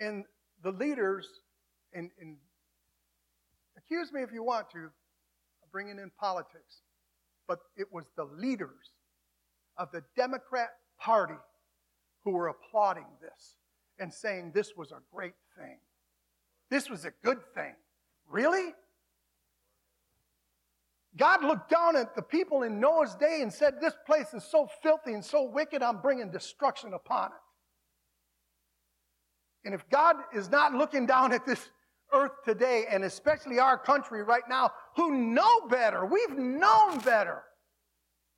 And 0.00 0.24
the 0.62 0.72
leaders, 0.72 1.28
and, 1.92 2.10
and 2.20 2.36
accuse 3.76 4.12
me 4.12 4.22
if 4.22 4.32
you 4.32 4.42
want 4.42 4.70
to, 4.70 4.90
bringing 5.72 5.98
in 5.98 6.10
politics 6.20 6.82
but 7.46 7.60
it 7.76 7.92
was 7.92 8.04
the 8.16 8.24
leaders 8.24 8.92
of 9.76 9.90
the 9.92 10.02
Democrat 10.16 10.70
Party 10.98 11.38
who 12.24 12.30
were 12.30 12.48
applauding 12.48 13.06
this 13.20 13.56
and 13.98 14.12
saying 14.12 14.52
this 14.54 14.72
was 14.76 14.92
a 14.92 15.00
great 15.14 15.34
thing. 15.58 15.78
This 16.70 16.88
was 16.88 17.04
a 17.04 17.12
good 17.22 17.40
thing. 17.54 17.74
Really? 18.28 18.72
God 21.16 21.44
looked 21.44 21.70
down 21.70 21.96
at 21.96 22.16
the 22.16 22.22
people 22.22 22.62
in 22.62 22.80
Noah's 22.80 23.14
day 23.14 23.40
and 23.42 23.52
said, 23.52 23.74
This 23.80 23.94
place 24.06 24.34
is 24.34 24.44
so 24.44 24.68
filthy 24.82 25.12
and 25.12 25.24
so 25.24 25.44
wicked, 25.44 25.82
I'm 25.82 26.00
bringing 26.00 26.30
destruction 26.30 26.92
upon 26.92 27.26
it. 27.26 27.38
And 29.64 29.74
if 29.74 29.88
God 29.88 30.16
is 30.34 30.50
not 30.50 30.74
looking 30.74 31.06
down 31.06 31.32
at 31.32 31.46
this 31.46 31.70
earth 32.12 32.32
today, 32.44 32.84
and 32.90 33.04
especially 33.04 33.58
our 33.58 33.78
country 33.78 34.22
right 34.22 34.42
now, 34.48 34.70
who 34.96 35.14
know 35.14 35.66
better. 35.68 36.04
We've 36.04 36.36
known 36.36 36.98
better. 36.98 37.42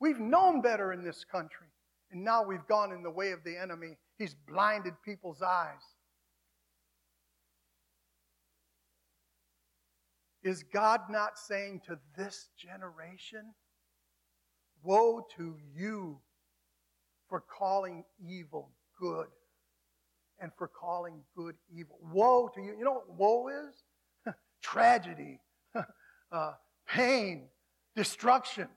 We've 0.01 0.21
known 0.21 0.61
better 0.61 0.93
in 0.93 1.03
this 1.03 1.25
country. 1.25 1.67
And 2.11 2.23
now 2.23 2.45
we've 2.45 2.67
gone 2.69 2.93
in 2.93 3.03
the 3.03 3.11
way 3.11 3.33
of 3.33 3.43
the 3.45 3.57
enemy. 3.57 3.97
He's 4.19 4.35
blinded 4.35 4.95
people's 5.05 5.43
eyes. 5.43 5.83
Is 10.47 10.63
God 10.63 11.01
not 11.11 11.37
saying 11.39 11.81
to 11.89 11.99
this 12.17 12.51
generation, 12.57 13.53
Woe 14.85 15.27
to 15.37 15.57
you 15.75 16.21
for 17.29 17.41
calling 17.41 18.05
evil 18.25 18.71
good 19.01 19.27
and 20.39 20.53
for 20.57 20.69
calling 20.69 21.23
good 21.37 21.57
evil. 21.77 21.99
Woe 22.13 22.49
to 22.55 22.61
you. 22.61 22.77
You 22.79 22.85
know 22.85 22.93
what 22.93 23.11
woe 23.19 23.49
is? 23.49 24.35
Tragedy, 24.63 25.41
uh, 26.31 26.53
pain, 26.87 27.49
destruction. 27.97 28.69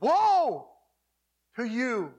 Woe 0.00 0.68
to 1.56 1.64
you. 1.64 2.12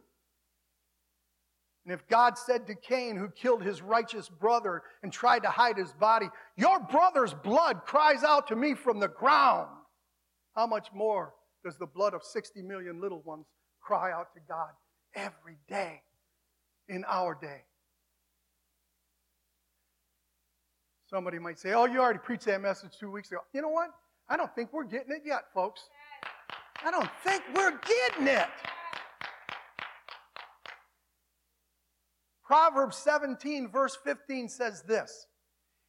And 1.85 1.93
if 1.93 2.07
God 2.07 2.37
said 2.37 2.65
to 2.67 2.75
Cain, 2.75 3.17
who 3.17 3.29
killed 3.29 3.61
his 3.61 3.81
righteous 3.81 4.29
brother 4.29 4.83
and 5.01 5.11
tried 5.11 5.43
to 5.43 5.49
hide 5.49 5.77
his 5.77 5.91
body, 5.93 6.27
Your 6.55 6.79
brother's 6.79 7.33
blood 7.33 7.81
cries 7.85 8.23
out 8.23 8.47
to 8.47 8.55
me 8.55 8.73
from 8.73 8.99
the 8.99 9.09
ground, 9.09 9.69
how 10.55 10.65
much 10.65 10.87
more 10.93 11.33
does 11.65 11.77
the 11.77 11.87
blood 11.87 12.13
of 12.13 12.23
60 12.23 12.61
million 12.61 13.01
little 13.01 13.21
ones 13.21 13.45
cry 13.81 14.11
out 14.11 14.33
to 14.33 14.39
God 14.47 14.69
every 15.15 15.57
day? 15.67 16.01
in 16.89 17.03
our 17.07 17.35
day. 17.35 17.61
Somebody 21.09 21.39
might 21.39 21.59
say, 21.59 21.73
Oh, 21.73 21.85
you 21.85 21.99
already 21.99 22.19
preached 22.19 22.45
that 22.45 22.61
message 22.61 22.91
two 22.99 23.11
weeks 23.11 23.31
ago. 23.31 23.41
You 23.53 23.61
know 23.61 23.69
what? 23.69 23.89
I 24.29 24.37
don't 24.37 24.53
think 24.55 24.73
we're 24.73 24.85
getting 24.85 25.13
it 25.13 25.21
yet, 25.25 25.45
folks. 25.53 25.81
I 26.83 26.91
don't 26.91 27.09
think 27.23 27.43
we're 27.53 27.77
getting 27.85 28.27
it. 28.27 28.47
Proverbs 32.53 32.97
17, 32.97 33.71
verse 33.71 33.97
15 34.03 34.47
says 34.47 34.83
this 34.83 35.25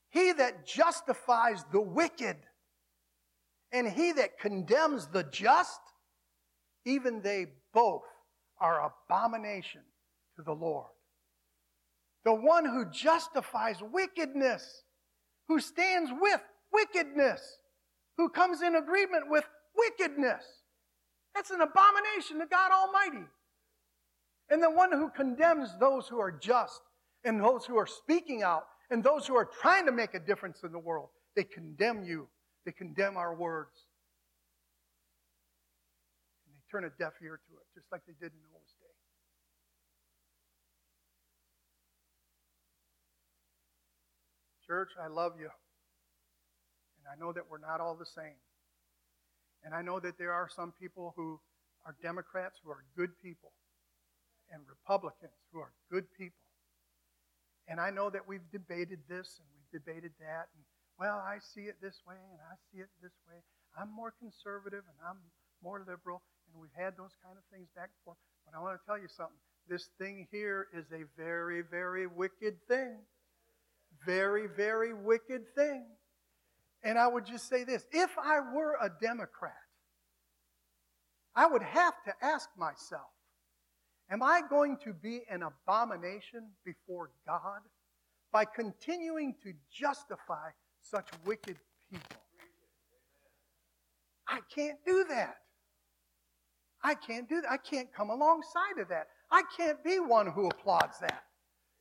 He 0.09 0.33
that 0.33 0.67
justifies 0.67 1.63
the 1.71 1.81
wicked 1.83 2.39
and 3.71 3.87
he 3.87 4.13
that 4.13 4.39
condemns 4.39 5.09
the 5.09 5.25
just, 5.25 5.81
even 6.87 7.21
they 7.21 7.49
both 7.75 8.05
are 8.63 8.91
abomination 8.91 9.83
to 10.37 10.43
the 10.43 10.55
Lord. 10.55 10.87
The 12.25 12.33
one 12.33 12.65
who 12.65 12.87
justifies 12.91 13.83
wickedness, 13.93 14.85
who 15.49 15.61
stands 15.61 16.11
with 16.19 16.41
wickedness, 16.73 17.43
who 18.17 18.31
comes 18.31 18.63
in 18.63 18.77
agreement 18.77 19.25
with 19.29 19.45
wickedness. 19.77 20.47
That's 21.35 21.51
an 21.51 21.61
abomination 21.61 22.39
to 22.39 22.47
God 22.47 22.71
Almighty. 22.73 23.27
And 24.51 24.63
the 24.63 24.71
one 24.71 24.93
who 24.93 25.11
condemns 25.11 25.71
those 25.79 26.07
who 26.07 26.21
are 26.21 26.33
just 26.33 26.81
and 27.25 27.41
those 27.41 27.65
who 27.65 27.77
are 27.77 27.87
speaking 27.87 28.43
out 28.43 28.65
and 28.91 29.03
those 29.03 29.27
who 29.27 29.37
are 29.37 29.49
trying 29.61 29.87
to 29.87 29.93
make 29.93 30.15
a 30.15 30.21
difference 30.21 30.63
in 30.63 30.73
the 30.73 30.79
world, 30.79 31.09
they 31.35 31.45
condemn 31.45 32.05
you. 32.05 32.29
They 32.67 32.73
condemn 32.73 33.17
our 33.17 33.35
words. 33.35 33.87
And 36.47 36.55
they 36.55 36.61
turn 36.71 36.85
a 36.85 36.91
deaf 37.03 37.15
ear 37.23 37.41
to 37.49 37.53
it, 37.55 37.67
just 37.75 37.87
like 37.91 38.03
they 38.07 38.13
did 38.13 38.33
in 38.33 38.39
Noah's 38.53 38.75
day. 38.81 38.87
Church, 44.67 44.91
I 45.03 45.09
love 45.09 45.33
you. 45.39 45.49
And 46.99 47.07
I 47.11 47.23
know 47.23 47.33
that 47.33 47.45
we're 47.51 47.59
not 47.59 47.81
all 47.81 47.95
the 47.95 48.07
same. 48.07 48.37
And 49.63 49.75
I 49.75 49.83
know 49.83 50.01
that 50.01 50.19
there 50.19 50.33
are 50.33 50.49
some 50.55 50.73
people 50.79 51.15
who 51.17 51.41
are 51.87 51.97
Democrats 52.03 52.61
who 52.63 52.71
are 52.71 52.85
good 52.97 53.11
people 53.23 53.53
and 54.55 54.63
Republicans 54.71 55.35
who 55.51 55.59
are 55.59 55.75
good 55.91 56.07
people. 56.15 56.39
And 57.67 57.81
I 57.81 57.91
know 57.91 58.09
that 58.11 58.29
we've 58.29 58.47
debated 58.53 59.03
this 59.11 59.43
and 59.43 59.49
we've 59.51 59.83
debated 59.83 60.13
that. 60.21 60.47
And, 60.55 60.63
well, 60.99 61.19
I 61.19 61.43
see 61.43 61.67
it 61.67 61.83
this 61.83 61.99
way 62.07 62.15
and 62.15 62.39
I 62.39 62.55
see 62.71 62.79
it 62.79 62.93
this 63.03 63.19
way. 63.27 63.43
I'm 63.75 63.91
more 63.91 64.15
conservative 64.23 64.87
and 64.87 64.99
I'm 65.03 65.19
more 65.63 65.83
liberal. 65.83 66.23
And 66.47 66.63
we've 66.63 66.77
had 66.79 66.95
those 66.95 67.19
kind 67.25 67.35
of 67.35 67.43
things 67.51 67.67
back 67.75 67.91
and 67.91 68.01
forth. 68.05 68.21
But 68.47 68.55
I 68.55 68.63
want 68.63 68.79
to 68.79 68.87
tell 68.87 68.99
you 68.99 69.09
something. 69.09 69.41
This 69.67 69.89
thing 69.99 70.29
here 70.31 70.69
is 70.77 70.85
a 70.93 71.03
very, 71.17 71.63
very 71.63 72.07
wicked 72.07 72.55
thing. 72.69 73.01
Very, 74.07 74.47
very 74.47 74.93
wicked 74.93 75.43
thing. 75.57 75.87
And 76.83 76.99
I 76.99 77.09
would 77.09 77.25
just 77.25 77.49
say 77.49 77.65
this 77.65 77.87
if 77.93 78.11
I 78.23 78.41
were 78.55 78.77
a 78.81 78.91
Democrat, 79.01 79.53
I 81.35 81.47
would 81.47 81.63
have 81.63 81.95
to 82.05 82.13
ask 82.23 82.49
myself 82.59 83.09
Am 84.15 84.23
I 84.23 84.43
going 84.49 84.77
to 84.85 84.93
be 84.93 85.23
an 85.29 85.43
abomination 85.43 86.45
before 86.65 87.11
God 87.27 87.63
by 88.33 88.45
continuing 88.45 89.35
to 89.43 89.53
justify 89.73 90.51
such 90.83 91.09
wicked 91.27 91.57
people? 91.91 92.23
I 94.29 94.39
can't 94.55 94.79
do 94.87 95.05
that. 95.09 95.39
I 96.85 96.95
can't 96.95 97.29
do 97.29 97.41
that. 97.41 97.51
I 97.51 97.57
can't 97.57 97.93
come 97.93 98.11
alongside 98.11 98.79
of 98.81 98.87
that. 98.91 99.09
I 99.33 99.43
can't 99.57 99.83
be 99.83 99.99
one 99.99 100.29
who 100.29 100.47
applauds 100.47 101.01
that. 101.01 101.25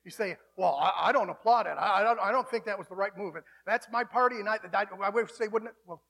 You 0.03 0.09
say, 0.09 0.35
well, 0.57 0.79
I, 0.81 1.09
I 1.09 1.11
don't 1.11 1.29
applaud 1.29 1.67
it. 1.67 1.75
I, 1.77 2.01
I, 2.01 2.03
don't, 2.03 2.19
I 2.19 2.31
don't 2.31 2.49
think 2.49 2.65
that 2.65 2.79
was 2.79 2.87
the 2.87 2.95
right 2.95 3.15
move. 3.15 3.35
That's 3.67 3.85
my 3.91 4.03
party, 4.03 4.37
and 4.37 4.49
I, 4.49 4.57
I, 4.73 4.85
I 5.03 5.09
would 5.09 5.29
say, 5.29 5.47
wouldn't 5.49 5.69
it? 5.69 5.75
Well, 5.85 6.01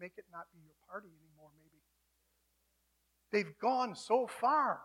make 0.00 0.12
it 0.16 0.24
not 0.32 0.46
be 0.54 0.60
your 0.64 0.74
party 0.88 1.08
anymore. 1.08 1.25
They've 3.32 3.58
gone 3.60 3.94
so 3.94 4.26
far. 4.26 4.80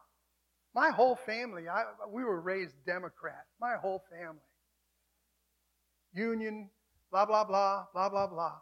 My 0.73 0.89
whole 0.89 1.15
family, 1.15 1.67
I, 1.67 1.83
we 2.09 2.23
were 2.23 2.39
raised 2.39 2.75
Democrat. 2.85 3.45
My 3.59 3.75
whole 3.75 4.03
family. 4.09 4.39
Union, 6.13 6.69
blah, 7.11 7.25
blah, 7.25 7.43
blah, 7.43 7.85
blah, 7.93 8.09
blah, 8.09 8.27
blah. 8.27 8.55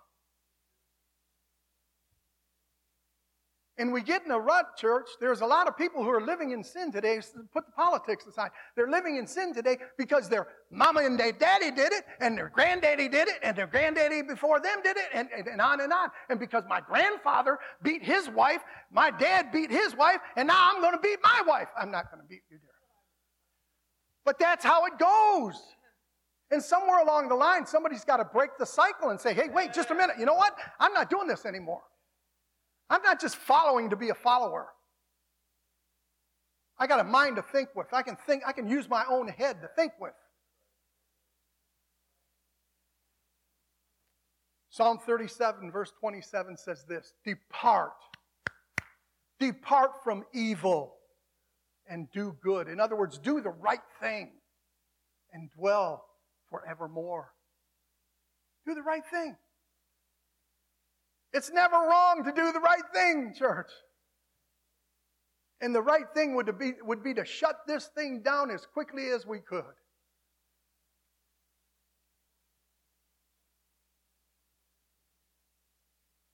And 3.80 3.94
we 3.94 4.02
get 4.02 4.26
in 4.26 4.32
a 4.32 4.38
rut, 4.38 4.76
church. 4.76 5.08
There's 5.22 5.40
a 5.40 5.46
lot 5.46 5.70
of 5.70 5.78
people 5.78 6.04
who 6.04 6.10
are 6.10 6.20
living 6.22 6.52
in 6.52 6.66
sin 6.66 6.92
today. 6.92 7.22
Put 7.54 7.66
the 7.66 7.72
politics 7.72 8.26
aside. 8.26 8.52
They're 8.76 8.90
living 8.90 9.16
in 9.16 9.26
sin 9.26 9.54
today 9.54 9.78
because 9.98 10.28
their 10.28 10.48
mama 10.70 11.00
and 11.00 11.18
their 11.18 11.32
daddy 11.32 11.72
did 11.72 11.94
it, 11.94 12.04
and 12.20 12.38
their 12.38 12.50
granddaddy 12.50 13.08
did 13.08 13.30
it, 13.30 13.36
and 13.42 13.58
their 13.58 13.68
granddaddy 13.68 14.22
before 14.22 14.60
them 14.60 14.80
did 14.84 14.98
it, 14.98 15.06
and, 15.14 15.30
and, 15.36 15.48
and 15.48 15.62
on 15.62 15.80
and 15.80 15.94
on. 15.94 16.10
And 16.30 16.42
because 16.42 16.66
my 16.68 16.82
grandfather 16.82 17.58
beat 17.82 18.04
his 18.04 18.30
wife, 18.30 18.60
my 18.92 19.12
dad 19.12 19.50
beat 19.54 19.72
his 19.72 19.96
wife, 19.96 20.20
and 20.36 20.50
now 20.50 20.72
I'm 20.72 20.82
going 20.82 20.94
to 20.94 21.00
beat 21.00 21.20
my 21.24 21.42
wife. 21.48 21.70
I'm 21.80 21.90
not 21.90 22.12
going 22.12 22.22
to 22.22 22.28
beat 22.28 22.42
you, 22.52 22.58
dear. 22.58 22.70
But 24.26 24.40
that's 24.40 24.66
how 24.66 24.88
it 24.88 25.00
goes. 25.00 25.56
And 26.52 26.62
somewhere 26.62 27.02
along 27.02 27.30
the 27.30 27.36
line, 27.36 27.66
somebody's 27.66 28.04
got 28.04 28.18
to 28.18 28.26
break 28.26 28.58
the 28.60 28.66
cycle 28.66 29.12
and 29.12 29.22
say, 29.22 29.34
hey, 29.34 29.48
wait, 29.54 29.72
just 29.72 29.90
a 29.92 29.96
minute. 29.96 30.18
You 30.20 30.26
know 30.26 30.34
what? 30.34 30.54
I'm 30.82 30.94
not 30.94 31.10
doing 31.10 31.28
this 31.30 31.46
anymore. 31.46 31.82
I'm 32.90 33.02
not 33.04 33.22
just 33.22 33.36
following 33.36 33.92
to 33.92 33.96
be 33.96 34.10
a 34.10 34.16
follower. 34.16 34.68
I 36.78 36.88
got 36.88 37.00
a 37.00 37.04
mind 37.04 37.36
to 37.36 37.42
think 37.42 37.70
with. 37.76 37.88
I 37.94 38.02
can 38.02 38.16
think, 38.16 38.44
I 38.48 38.54
can 38.54 38.68
use 38.68 38.90
my 38.90 39.04
own 39.10 39.28
head 39.28 39.62
to 39.62 39.68
think 39.76 39.94
with. 40.00 40.14
Psalm 44.70 44.98
37, 45.06 45.72
verse 45.72 45.92
27 46.00 46.56
says 46.56 46.86
this 46.88 47.14
Depart. 47.26 47.92
Depart 49.40 50.04
from 50.04 50.24
evil 50.34 50.96
and 51.90 52.10
do 52.12 52.36
good. 52.42 52.68
In 52.70 52.80
other 52.80 52.96
words, 52.96 53.18
do 53.18 53.42
the 53.42 53.50
right 53.50 53.82
thing 54.00 54.32
and 55.34 55.50
dwell 55.52 56.06
forevermore. 56.50 57.34
Do 58.66 58.74
the 58.74 58.82
right 58.82 59.04
thing. 59.12 59.36
It's 61.34 61.52
never 61.52 61.76
wrong 61.76 62.24
to 62.24 62.32
do 62.32 62.52
the 62.52 62.60
right 62.60 62.84
thing, 62.94 63.34
church. 63.38 63.70
And 65.62 65.76
the 65.76 65.82
right 65.82 66.06
thing 66.14 66.36
would 66.36 66.58
be, 66.58 66.74
would 66.84 67.04
be 67.04 67.14
to 67.14 67.26
shut 67.26 67.62
this 67.68 67.88
thing 67.88 68.22
down 68.22 68.50
as 68.50 68.66
quickly 68.66 69.10
as 69.10 69.26
we 69.28 69.40
could. 69.40 69.64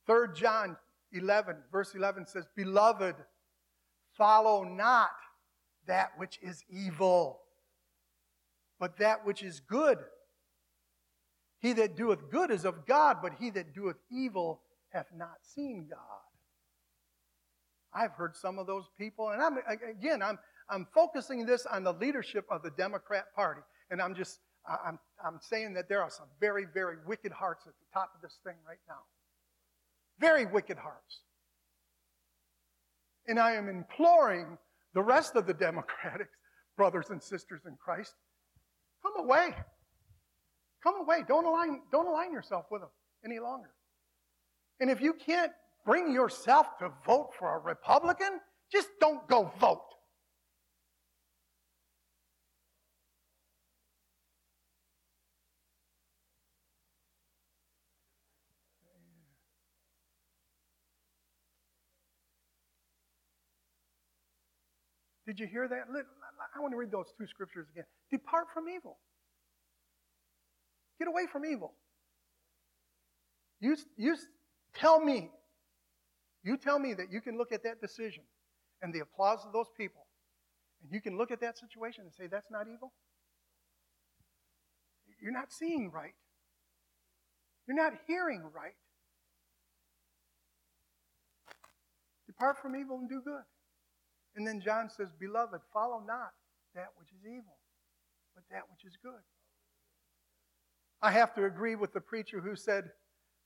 Third 0.07 0.35
John 0.35 0.77
11, 1.11 1.55
verse 1.71 1.95
11 1.95 2.27
says, 2.27 2.45
Beloved, 2.55 3.15
follow 4.15 4.63
not 4.63 5.09
that 5.87 6.11
which 6.17 6.37
is 6.41 6.63
evil, 6.69 7.39
but 8.79 8.97
that 8.97 9.25
which 9.25 9.41
is 9.41 9.59
good. 9.59 9.97
He 11.59 11.73
that 11.73 11.95
doeth 11.97 12.29
good 12.29 12.51
is 12.51 12.65
of 12.65 12.85
God, 12.85 13.17
but 13.23 13.33
he 13.39 13.49
that 13.51 13.73
doeth 13.73 13.97
evil 14.11 14.61
hath 14.95 15.07
not 15.15 15.37
seen 15.41 15.87
God. 15.89 15.99
I've 17.93 18.11
heard 18.11 18.35
some 18.35 18.57
of 18.57 18.65
those 18.65 18.85
people, 18.97 19.29
and 19.29 19.41
I'm 19.41 19.57
again, 19.89 20.21
I'm 20.21 20.39
I'm 20.69 20.87
focusing 20.93 21.45
this 21.45 21.65
on 21.65 21.83
the 21.83 21.93
leadership 21.93 22.45
of 22.49 22.63
the 22.63 22.71
Democrat 22.71 23.25
Party, 23.35 23.61
and 23.91 24.01
I'm 24.01 24.15
just 24.15 24.39
I'm 24.67 24.97
I'm 25.23 25.39
saying 25.41 25.73
that 25.73 25.87
there 25.89 26.01
are 26.01 26.09
some 26.09 26.27
very 26.39 26.65
very 26.73 26.97
wicked 27.05 27.31
hearts 27.31 27.67
at 27.67 27.73
the 27.73 27.85
top 27.93 28.11
of 28.15 28.21
this 28.21 28.39
thing 28.43 28.55
right 28.67 28.79
now, 28.87 28.99
very 30.19 30.45
wicked 30.45 30.77
hearts, 30.77 31.19
and 33.27 33.39
I 33.39 33.53
am 33.53 33.69
imploring 33.69 34.57
the 34.93 35.03
rest 35.03 35.35
of 35.35 35.45
the 35.45 35.53
Democratic 35.53 36.27
brothers 36.77 37.09
and 37.09 37.21
sisters 37.21 37.61
in 37.65 37.77
Christ, 37.77 38.13
come 39.01 39.23
away, 39.23 39.55
come 40.83 40.95
away. 40.99 41.23
Don't 41.27 41.45
align 41.45 41.81
don't 41.91 42.07
align 42.07 42.33
yourself 42.33 42.65
with 42.71 42.81
them 42.81 42.91
any 43.23 43.39
longer. 43.39 43.74
And 44.79 44.89
if 44.89 45.01
you 45.01 45.13
can't 45.13 45.51
bring 45.85 46.11
yourself 46.11 46.77
to 46.79 46.91
vote 47.05 47.29
for 47.37 47.55
a 47.55 47.59
Republican, 47.59 48.39
just 48.71 48.89
don't 48.99 49.25
go 49.27 49.51
vote. 49.59 49.81
Did 65.25 65.39
you 65.39 65.47
hear 65.47 65.67
that? 65.67 65.85
I 66.55 66.59
want 66.59 66.71
to 66.71 66.77
read 66.77 66.91
those 66.91 67.07
two 67.17 67.25
scriptures 67.25 67.65
again. 67.71 67.85
Depart 68.11 68.45
from 68.53 68.65
evil. 68.69 68.97
Get 70.99 71.07
away 71.07 71.25
from 71.31 71.45
evil. 71.45 71.73
You, 73.59 73.75
you 73.97 74.15
Tell 74.75 74.99
me, 74.99 75.31
you 76.43 76.57
tell 76.57 76.79
me 76.79 76.93
that 76.93 77.11
you 77.11 77.21
can 77.21 77.37
look 77.37 77.51
at 77.51 77.63
that 77.63 77.81
decision 77.81 78.23
and 78.81 78.93
the 78.93 78.99
applause 78.99 79.39
of 79.45 79.53
those 79.53 79.69
people, 79.77 80.05
and 80.83 80.91
you 80.91 81.01
can 81.01 81.17
look 81.17 81.31
at 81.31 81.41
that 81.41 81.57
situation 81.57 82.03
and 82.03 82.13
say, 82.13 82.27
that's 82.27 82.51
not 82.51 82.67
evil? 82.67 82.91
You're 85.21 85.31
not 85.31 85.51
seeing 85.51 85.91
right. 85.91 86.13
You're 87.67 87.77
not 87.77 87.93
hearing 88.05 88.43
right. 88.53 88.75
Depart 92.27 92.61
from 92.61 92.75
evil 92.75 92.99
and 92.99 93.09
do 93.09 93.21
good. 93.23 93.43
And 94.35 94.45
then 94.45 94.61
John 94.61 94.89
says, 94.89 95.07
Beloved, 95.19 95.61
follow 95.73 96.03
not 96.05 96.33
that 96.75 96.89
which 96.97 97.07
is 97.09 97.25
evil, 97.25 97.57
but 98.35 98.43
that 98.51 98.63
which 98.69 98.85
is 98.85 98.97
good. 99.01 99.21
I 101.01 101.11
have 101.11 101.33
to 101.35 101.45
agree 101.45 101.75
with 101.75 101.93
the 101.93 102.01
preacher 102.01 102.41
who 102.41 102.55
said, 102.55 102.91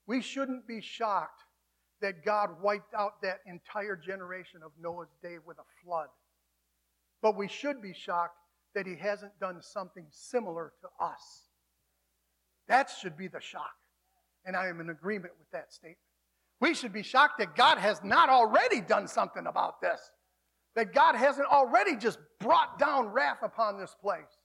we 0.09 0.21
shouldn't 0.21 0.67
be 0.67 0.81
shocked 0.81 1.43
that 2.01 2.25
God 2.25 2.49
wiped 2.63 2.95
out 2.95 3.21
that 3.21 3.41
entire 3.45 3.95
generation 3.95 4.61
of 4.65 4.71
Noah's 4.81 5.15
day 5.21 5.35
with 5.45 5.59
a 5.59 5.85
flood. 5.85 6.07
But 7.21 7.37
we 7.37 7.47
should 7.47 7.79
be 7.79 7.93
shocked 7.93 8.35
that 8.73 8.87
he 8.87 8.95
hasn't 8.95 9.39
done 9.39 9.61
something 9.61 10.07
similar 10.09 10.73
to 10.81 10.87
us. 11.05 11.49
That 12.67 12.89
should 12.89 13.17
be 13.17 13.27
the 13.27 13.39
shock. 13.39 13.75
And 14.45 14.55
I 14.55 14.67
am 14.67 14.81
in 14.81 14.89
agreement 14.89 15.33
with 15.37 15.51
that 15.51 15.71
statement. 15.71 15.97
We 16.59 16.73
should 16.73 16.93
be 16.93 17.03
shocked 17.03 17.37
that 17.37 17.55
God 17.55 17.77
has 17.77 18.03
not 18.03 18.29
already 18.29 18.81
done 18.81 19.07
something 19.07 19.45
about 19.45 19.79
this, 19.79 20.01
that 20.75 20.91
God 20.91 21.17
hasn't 21.17 21.47
already 21.47 21.95
just 21.95 22.17
brought 22.39 22.79
down 22.79 23.09
wrath 23.09 23.43
upon 23.43 23.79
this 23.79 23.95
place. 24.01 24.38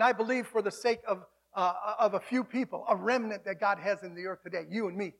And 0.00 0.08
I 0.08 0.12
believe 0.12 0.46
for 0.46 0.62
the 0.62 0.70
sake 0.70 1.00
of, 1.06 1.26
uh, 1.54 1.74
of 1.98 2.14
a 2.14 2.20
few 2.20 2.42
people, 2.42 2.86
a 2.88 2.96
remnant 2.96 3.44
that 3.44 3.60
God 3.60 3.78
has 3.78 4.02
in 4.02 4.14
the 4.14 4.28
earth 4.28 4.42
today, 4.42 4.64
you 4.70 4.88
and 4.88 4.96
me, 4.96 5.12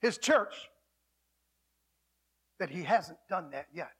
His 0.00 0.18
church, 0.18 0.56
that 2.58 2.68
He 2.68 2.82
hasn't 2.82 3.20
done 3.30 3.50
that 3.52 3.68
yet. 3.72 3.92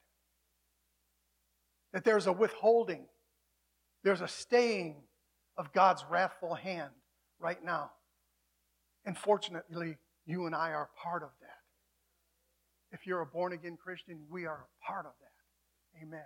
That 1.93 2.03
there's 2.03 2.27
a 2.27 2.33
withholding, 2.33 3.05
there's 4.03 4.19
a 4.19 4.27
staying 4.27 4.97
of 5.57 5.71
God's 5.71 6.03
wrathful 6.09 6.55
hand 6.55 6.91
right 7.39 7.63
now. 7.63 7.91
And 9.05 9.17
fortunately, 9.17 9.95
you 10.25 10.47
and 10.47 10.53
I 10.53 10.73
are 10.73 10.89
part 11.01 11.23
of 11.23 11.29
that. 11.39 12.91
If 12.91 13.07
you're 13.07 13.21
a 13.21 13.25
born 13.25 13.53
again 13.53 13.77
Christian, 13.81 14.19
we 14.29 14.45
are 14.45 14.65
a 14.65 14.85
part 14.85 15.05
of 15.05 15.13
that. 15.21 16.03
Amen. 16.05 16.25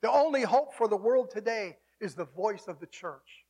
The 0.00 0.10
only 0.10 0.44
hope 0.44 0.72
for 0.72 0.88
the 0.88 0.96
world 0.96 1.30
today 1.30 1.76
is 2.00 2.14
the 2.14 2.26
voice 2.26 2.68
of 2.68 2.80
the 2.80 2.86
church. 2.86 3.44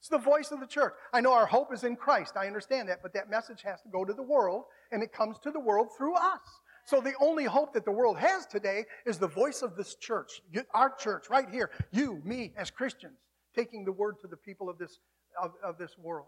It's 0.00 0.08
the 0.10 0.18
voice 0.18 0.50
of 0.50 0.60
the 0.60 0.66
church. 0.66 0.92
I 1.14 1.22
know 1.22 1.32
our 1.32 1.46
hope 1.46 1.72
is 1.72 1.82
in 1.82 1.96
Christ. 1.96 2.36
I 2.36 2.46
understand 2.46 2.90
that, 2.90 3.00
but 3.02 3.14
that 3.14 3.30
message 3.30 3.62
has 3.62 3.80
to 3.82 3.88
go 3.88 4.04
to 4.04 4.12
the 4.12 4.22
world, 4.22 4.64
and 4.92 5.02
it 5.02 5.12
comes 5.12 5.38
to 5.38 5.50
the 5.50 5.60
world 5.60 5.88
through 5.96 6.14
us. 6.14 6.40
So 6.84 7.00
the 7.00 7.14
only 7.20 7.44
hope 7.44 7.72
that 7.72 7.86
the 7.86 7.90
world 7.90 8.18
has 8.18 8.44
today 8.44 8.84
is 9.06 9.18
the 9.18 9.26
voice 9.28 9.62
of 9.62 9.76
this 9.76 9.94
church, 9.94 10.42
our 10.74 10.94
church 10.94 11.30
right 11.30 11.48
here, 11.48 11.70
you, 11.90 12.20
me, 12.22 12.52
as 12.58 12.70
Christians, 12.70 13.16
taking 13.56 13.86
the 13.86 13.92
word 13.92 14.16
to 14.20 14.26
the 14.26 14.36
people 14.36 14.68
of 14.68 14.76
this, 14.76 14.98
of, 15.42 15.52
of 15.64 15.78
this 15.78 15.96
world. 15.96 16.26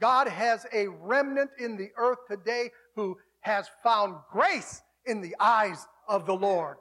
God 0.00 0.28
has 0.28 0.64
a 0.72 0.86
remnant 0.86 1.50
in 1.58 1.76
the 1.76 1.88
earth 1.96 2.18
today 2.28 2.70
who 2.94 3.16
has 3.40 3.68
found 3.82 4.16
grace 4.30 4.82
in 5.04 5.20
the 5.20 5.34
eyes 5.40 5.84
of 6.08 6.26
the 6.26 6.34
Lord. 6.34 6.76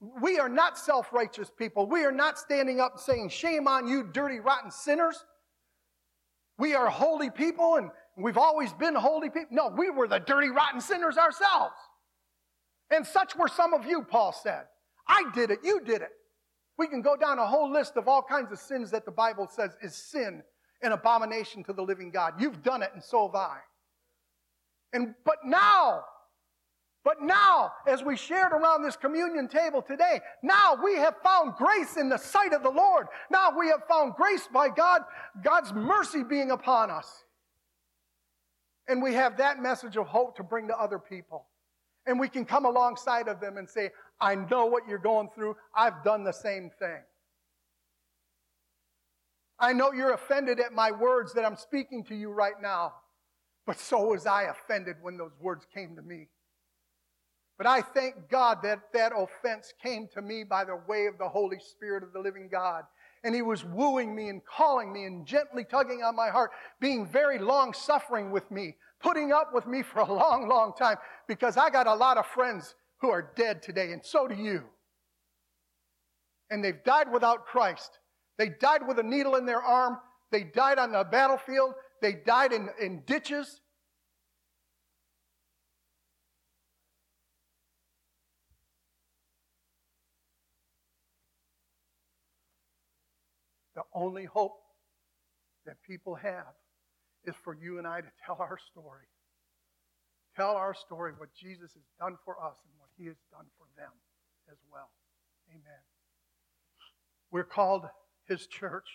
We 0.00 0.38
are 0.38 0.48
not 0.48 0.78
self 0.78 1.12
righteous 1.12 1.50
people. 1.50 1.86
We 1.86 2.04
are 2.04 2.12
not 2.12 2.38
standing 2.38 2.80
up 2.80 2.92
and 2.92 3.00
saying, 3.00 3.28
Shame 3.30 3.66
on 3.66 3.88
you, 3.88 4.04
dirty, 4.04 4.40
rotten 4.40 4.70
sinners. 4.70 5.24
We 6.58 6.74
are 6.74 6.88
holy 6.88 7.30
people 7.30 7.76
and 7.76 7.90
we've 8.16 8.38
always 8.38 8.72
been 8.72 8.94
holy 8.94 9.30
people. 9.30 9.48
No, 9.50 9.68
we 9.68 9.90
were 9.90 10.08
the 10.08 10.18
dirty, 10.18 10.48
rotten 10.48 10.80
sinners 10.80 11.16
ourselves. 11.16 11.74
And 12.90 13.06
such 13.06 13.36
were 13.36 13.48
some 13.48 13.74
of 13.74 13.86
you, 13.86 14.02
Paul 14.02 14.32
said. 14.32 14.64
I 15.08 15.24
did 15.34 15.50
it, 15.50 15.60
you 15.62 15.80
did 15.80 16.02
it. 16.02 16.10
We 16.78 16.88
can 16.88 17.00
go 17.00 17.16
down 17.16 17.38
a 17.38 17.46
whole 17.46 17.70
list 17.70 17.96
of 17.96 18.06
all 18.08 18.22
kinds 18.22 18.52
of 18.52 18.58
sins 18.58 18.90
that 18.90 19.04
the 19.04 19.10
Bible 19.10 19.48
says 19.50 19.76
is 19.82 19.94
sin 19.94 20.42
and 20.82 20.92
abomination 20.92 21.64
to 21.64 21.72
the 21.72 21.82
living 21.82 22.10
God. 22.10 22.34
You've 22.38 22.62
done 22.62 22.82
it, 22.82 22.90
and 22.92 23.02
so 23.02 23.26
have 23.26 23.34
I. 23.34 23.58
And 24.92 25.14
but 25.24 25.36
now, 25.44 26.04
but 27.06 27.22
now, 27.22 27.70
as 27.86 28.02
we 28.02 28.16
shared 28.16 28.50
around 28.50 28.82
this 28.82 28.96
communion 28.96 29.46
table 29.46 29.80
today, 29.80 30.20
now 30.42 30.76
we 30.82 30.96
have 30.96 31.14
found 31.22 31.54
grace 31.54 31.96
in 31.96 32.08
the 32.08 32.16
sight 32.16 32.52
of 32.52 32.64
the 32.64 32.68
Lord. 32.68 33.06
Now 33.30 33.56
we 33.56 33.68
have 33.68 33.84
found 33.88 34.14
grace 34.16 34.48
by 34.52 34.70
God, 34.70 35.02
God's 35.40 35.72
mercy 35.72 36.24
being 36.24 36.50
upon 36.50 36.90
us. 36.90 37.22
And 38.88 39.00
we 39.00 39.14
have 39.14 39.36
that 39.36 39.62
message 39.62 39.96
of 39.96 40.08
hope 40.08 40.36
to 40.38 40.42
bring 40.42 40.66
to 40.66 40.76
other 40.76 40.98
people. 40.98 41.46
And 42.06 42.18
we 42.18 42.28
can 42.28 42.44
come 42.44 42.64
alongside 42.64 43.28
of 43.28 43.40
them 43.40 43.56
and 43.56 43.70
say, 43.70 43.92
I 44.20 44.34
know 44.34 44.66
what 44.66 44.82
you're 44.88 44.98
going 44.98 45.28
through. 45.32 45.54
I've 45.76 46.02
done 46.02 46.24
the 46.24 46.32
same 46.32 46.72
thing. 46.76 47.02
I 49.60 49.72
know 49.72 49.92
you're 49.92 50.12
offended 50.12 50.58
at 50.58 50.72
my 50.72 50.90
words 50.90 51.34
that 51.34 51.44
I'm 51.44 51.56
speaking 51.56 52.02
to 52.06 52.16
you 52.16 52.32
right 52.32 52.60
now, 52.60 52.94
but 53.64 53.78
so 53.78 54.06
was 54.06 54.26
I 54.26 54.50
offended 54.50 54.96
when 55.02 55.16
those 55.16 55.34
words 55.40 55.68
came 55.72 55.94
to 55.94 56.02
me. 56.02 56.26
But 57.58 57.66
I 57.66 57.80
thank 57.80 58.28
God 58.28 58.58
that 58.62 58.92
that 58.92 59.12
offense 59.16 59.72
came 59.82 60.08
to 60.14 60.20
me 60.20 60.44
by 60.44 60.64
the 60.64 60.78
way 60.88 61.06
of 61.06 61.16
the 61.18 61.28
Holy 61.28 61.58
Spirit 61.58 62.02
of 62.02 62.12
the 62.12 62.20
living 62.20 62.48
God. 62.50 62.84
And 63.24 63.34
He 63.34 63.42
was 63.42 63.64
wooing 63.64 64.14
me 64.14 64.28
and 64.28 64.44
calling 64.44 64.92
me 64.92 65.04
and 65.04 65.26
gently 65.26 65.64
tugging 65.64 66.02
on 66.02 66.14
my 66.14 66.28
heart, 66.28 66.50
being 66.80 67.06
very 67.06 67.38
long 67.38 67.72
suffering 67.72 68.30
with 68.30 68.50
me, 68.50 68.76
putting 69.00 69.32
up 69.32 69.52
with 69.54 69.66
me 69.66 69.82
for 69.82 70.00
a 70.00 70.12
long, 70.12 70.48
long 70.48 70.74
time 70.78 70.96
because 71.26 71.56
I 71.56 71.70
got 71.70 71.86
a 71.86 71.94
lot 71.94 72.18
of 72.18 72.26
friends 72.26 72.74
who 73.00 73.10
are 73.10 73.32
dead 73.36 73.62
today, 73.62 73.92
and 73.92 74.04
so 74.04 74.26
do 74.26 74.34
you. 74.34 74.64
And 76.50 76.64
they've 76.64 76.82
died 76.84 77.10
without 77.12 77.46
Christ. 77.46 77.98
They 78.38 78.50
died 78.50 78.86
with 78.86 78.98
a 78.98 79.02
needle 79.02 79.34
in 79.36 79.46
their 79.46 79.62
arm. 79.62 79.98
They 80.30 80.44
died 80.44 80.78
on 80.78 80.92
the 80.92 81.04
battlefield. 81.04 81.74
They 82.02 82.12
died 82.12 82.52
in, 82.52 82.68
in 82.80 83.02
ditches. 83.06 83.60
The 93.76 93.82
only 93.94 94.24
hope 94.24 94.58
that 95.66 95.76
people 95.86 96.14
have 96.16 96.54
is 97.24 97.34
for 97.44 97.54
you 97.54 97.78
and 97.78 97.86
I 97.86 98.00
to 98.00 98.08
tell 98.24 98.38
our 98.40 98.58
story. 98.72 99.06
Tell 100.34 100.56
our 100.56 100.74
story, 100.74 101.12
what 101.16 101.28
Jesus 101.34 101.72
has 101.74 101.82
done 102.00 102.16
for 102.24 102.34
us 102.42 102.56
and 102.64 102.72
what 102.78 102.90
he 102.98 103.06
has 103.06 103.16
done 103.30 103.46
for 103.58 103.66
them 103.76 103.92
as 104.50 104.56
well. 104.72 104.88
Amen. 105.50 105.80
We're 107.30 107.44
called 107.44 107.84
his 108.26 108.46
church. 108.46 108.88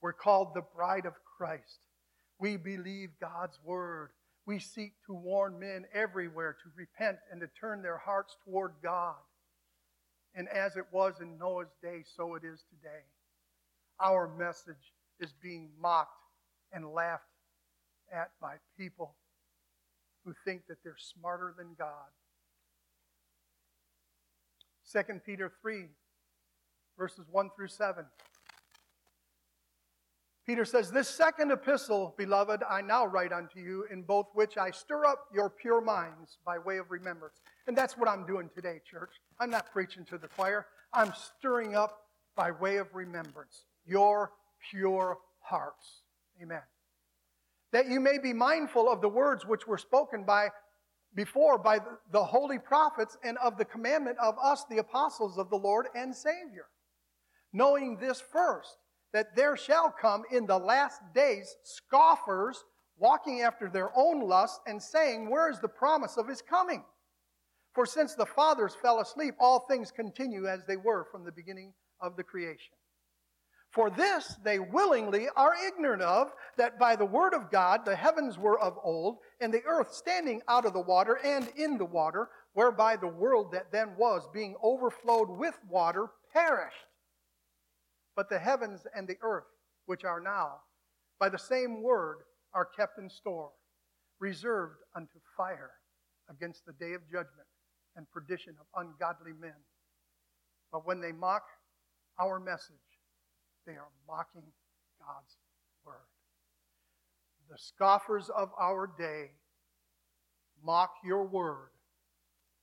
We're 0.00 0.12
called 0.12 0.54
the 0.54 0.62
bride 0.74 1.06
of 1.06 1.14
Christ. 1.36 1.86
We 2.38 2.56
believe 2.56 3.10
God's 3.20 3.58
word. 3.64 4.10
We 4.46 4.58
seek 4.58 4.92
to 5.06 5.14
warn 5.14 5.58
men 5.58 5.84
everywhere 5.94 6.56
to 6.62 6.70
repent 6.76 7.18
and 7.30 7.40
to 7.40 7.48
turn 7.60 7.82
their 7.82 7.98
hearts 7.98 8.36
toward 8.44 8.72
God. 8.82 9.14
And 10.34 10.48
as 10.48 10.76
it 10.76 10.86
was 10.90 11.14
in 11.20 11.38
Noah's 11.38 11.74
day, 11.82 12.04
so 12.16 12.34
it 12.34 12.42
is 12.44 12.64
today. 12.70 13.02
Our 14.02 14.28
message 14.36 14.92
is 15.20 15.32
being 15.40 15.70
mocked 15.80 16.10
and 16.72 16.92
laughed 16.92 17.22
at 18.12 18.30
by 18.40 18.56
people 18.76 19.14
who 20.24 20.34
think 20.44 20.66
that 20.68 20.78
they're 20.82 20.96
smarter 20.98 21.54
than 21.56 21.76
God. 21.78 22.10
2 24.92 25.20
Peter 25.24 25.52
3, 25.62 25.84
verses 26.98 27.26
1 27.30 27.50
through 27.56 27.68
7. 27.68 28.04
Peter 30.44 30.64
says, 30.64 30.90
This 30.90 31.08
second 31.08 31.52
epistle, 31.52 32.14
beloved, 32.18 32.62
I 32.68 32.80
now 32.82 33.06
write 33.06 33.32
unto 33.32 33.60
you, 33.60 33.86
in 33.90 34.02
both 34.02 34.26
which 34.34 34.58
I 34.58 34.72
stir 34.72 35.04
up 35.04 35.26
your 35.32 35.48
pure 35.48 35.80
minds 35.80 36.38
by 36.44 36.58
way 36.58 36.78
of 36.78 36.90
remembrance. 36.90 37.40
And 37.68 37.78
that's 37.78 37.96
what 37.96 38.08
I'm 38.08 38.26
doing 38.26 38.50
today, 38.52 38.80
church. 38.84 39.12
I'm 39.38 39.50
not 39.50 39.72
preaching 39.72 40.04
to 40.06 40.18
the 40.18 40.28
choir. 40.28 40.66
I'm 40.92 41.12
stirring 41.14 41.76
up 41.76 42.00
by 42.34 42.50
way 42.50 42.78
of 42.78 42.88
remembrance 42.94 43.66
your 43.86 44.32
pure 44.70 45.18
hearts. 45.40 46.02
Amen. 46.42 46.62
That 47.72 47.88
you 47.88 48.00
may 48.00 48.18
be 48.18 48.32
mindful 48.32 48.90
of 48.90 49.00
the 49.00 49.08
words 49.08 49.46
which 49.46 49.66
were 49.66 49.78
spoken 49.78 50.24
by 50.24 50.48
before 51.14 51.58
by 51.58 51.78
the 52.10 52.24
holy 52.24 52.58
prophets 52.58 53.16
and 53.22 53.36
of 53.38 53.58
the 53.58 53.64
commandment 53.64 54.16
of 54.18 54.34
us, 54.42 54.64
the 54.70 54.78
apostles 54.78 55.36
of 55.38 55.50
the 55.50 55.56
Lord 55.56 55.86
and 55.94 56.14
Savior. 56.14 56.66
Knowing 57.52 57.98
this 57.98 58.20
first, 58.20 58.78
that 59.12 59.36
there 59.36 59.56
shall 59.56 59.90
come 59.90 60.22
in 60.30 60.46
the 60.46 60.58
last 60.58 61.00
days 61.14 61.54
scoffers 61.64 62.64
walking 62.98 63.42
after 63.42 63.68
their 63.68 63.90
own 63.96 64.20
lust 64.26 64.60
and 64.66 64.82
saying, 64.82 65.28
Where 65.28 65.50
is 65.50 65.60
the 65.60 65.68
promise 65.68 66.16
of 66.16 66.28
his 66.28 66.40
coming? 66.40 66.84
For 67.74 67.84
since 67.86 68.14
the 68.14 68.26
fathers 68.26 68.74
fell 68.80 69.00
asleep, 69.00 69.34
all 69.38 69.60
things 69.60 69.90
continue 69.90 70.46
as 70.46 70.64
they 70.66 70.76
were 70.76 71.06
from 71.10 71.24
the 71.24 71.32
beginning 71.32 71.72
of 72.00 72.16
the 72.16 72.22
creation. 72.22 72.74
For 73.72 73.88
this 73.88 74.36
they 74.44 74.58
willingly 74.58 75.28
are 75.34 75.54
ignorant 75.66 76.02
of, 76.02 76.32
that 76.58 76.78
by 76.78 76.94
the 76.94 77.06
word 77.06 77.32
of 77.32 77.50
God 77.50 77.84
the 77.84 77.96
heavens 77.96 78.38
were 78.38 78.60
of 78.60 78.78
old, 78.82 79.18
and 79.40 79.52
the 79.52 79.64
earth 79.64 79.94
standing 79.94 80.42
out 80.46 80.66
of 80.66 80.74
the 80.74 80.80
water 80.80 81.18
and 81.24 81.48
in 81.56 81.78
the 81.78 81.84
water, 81.86 82.28
whereby 82.52 82.96
the 82.96 83.08
world 83.08 83.50
that 83.52 83.72
then 83.72 83.96
was, 83.96 84.28
being 84.32 84.56
overflowed 84.62 85.30
with 85.30 85.58
water, 85.70 86.08
perished. 86.34 86.76
But 88.14 88.28
the 88.28 88.38
heavens 88.38 88.86
and 88.94 89.08
the 89.08 89.16
earth, 89.22 89.46
which 89.86 90.04
are 90.04 90.20
now, 90.20 90.60
by 91.18 91.30
the 91.30 91.38
same 91.38 91.82
word, 91.82 92.18
are 92.52 92.66
kept 92.66 92.98
in 92.98 93.08
store, 93.08 93.52
reserved 94.20 94.76
unto 94.94 95.18
fire 95.34 95.70
against 96.28 96.66
the 96.66 96.74
day 96.74 96.92
of 96.92 97.10
judgment 97.10 97.48
and 97.96 98.10
perdition 98.10 98.54
of 98.60 98.66
ungodly 98.76 99.32
men. 99.32 99.56
But 100.70 100.86
when 100.86 101.00
they 101.00 101.12
mock 101.12 101.44
our 102.20 102.38
message, 102.38 102.76
they 103.66 103.72
are 103.72 103.90
mocking 104.06 104.52
God's 104.98 105.36
word. 105.84 105.94
The 107.50 107.58
scoffers 107.58 108.30
of 108.34 108.50
our 108.60 108.90
day 108.98 109.30
mock 110.64 110.94
your 111.04 111.24
word 111.24 111.70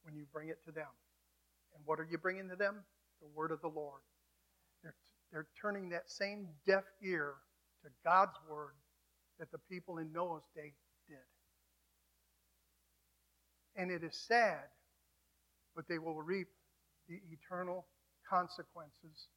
when 0.04 0.16
you 0.16 0.26
bring 0.32 0.50
it 0.50 0.64
to 0.66 0.72
them. 0.72 0.88
And 1.76 1.84
what 1.86 2.00
are 2.00 2.08
you 2.10 2.18
bringing 2.18 2.50
to 2.50 2.56
them? 2.56 2.76
The 3.22 3.28
word 3.36 3.52
of 3.52 3.62
the 3.62 3.68
Lord. 3.68 4.02
They're 4.84 4.96
they're 5.32 5.48
turning 5.62 5.90
that 5.90 6.10
same 6.10 6.48
deaf 6.66 6.84
ear 7.04 7.36
to 7.84 7.90
God's 8.04 8.38
word 8.50 8.74
that 9.40 9.52
the 9.52 9.60
people 9.70 9.98
in 10.00 10.12
Noah's 10.12 10.44
day 10.56 10.74
did. 11.08 11.18
And 13.76 13.92
it 13.92 14.04
is 14.04 14.16
sad, 14.16 14.66
but 15.76 15.88
they 15.88 16.00
will 16.00 16.22
reap 16.22 16.48
the 17.08 17.22
eternal 17.32 17.86
consequences 18.30 19.28